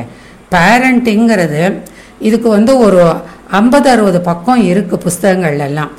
பேரண்டிங்கிறது 0.54 1.64
இதுக்கு 2.28 2.50
வந்து 2.58 2.74
ஒரு 2.86 3.02
ஐம்பது 3.60 3.88
அறுபது 3.90 4.22
பக்கம் 4.30 4.62
இருக்குது 4.72 5.04
புஸ்தகங்கள்லாம் 5.06 5.92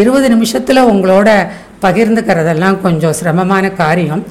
இருபது 0.00 0.26
நிமிஷத்தில் 0.28 0.88
உங்களோட 0.92 1.28
பகிர்ந்துக்கிறதெல்லாம் 1.84 2.80
கொஞ்சம் 2.80 3.16
சிரமமான 3.18 3.64
காரியம். 3.82 4.22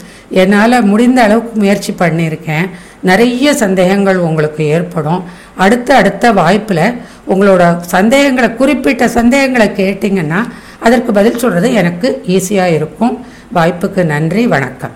என்னால் 0.42 0.86
முடிந்த 0.92 1.20
அளவுக்கு 1.24 1.54
முயற்சி 1.62 1.92
பண்ணியிருக்கேன். 2.00 2.68
நிறைய 3.10 3.54
சந்தேகங்கள் 3.64 4.20
உங்களுக்கு 4.28 4.62
ஏற்படும். 4.76 5.22
அடுத்த 5.66 5.90
அடுத்த 5.96 6.32
வாய்ப்பில் 6.40 6.86
உங்களோட 7.34 7.64
சந்தேகங்களை 7.96 8.50
குறிப்பிட்ட 8.62 9.08
சந்தேகங்களை 9.18 9.68
கேட்டிங்கன்னா 9.82 10.42
அதற்கு 10.88 11.12
பதில் 11.18 11.42
சொல்கிறது 11.44 11.70
எனக்கு 11.82 12.08
ஈஸியாக 12.36 12.76
இருக்கும். 12.78 13.16
வாய்ப்புக்கு 13.56 14.06
நன்றி 14.06 14.48
வணக்கம். 14.48 14.96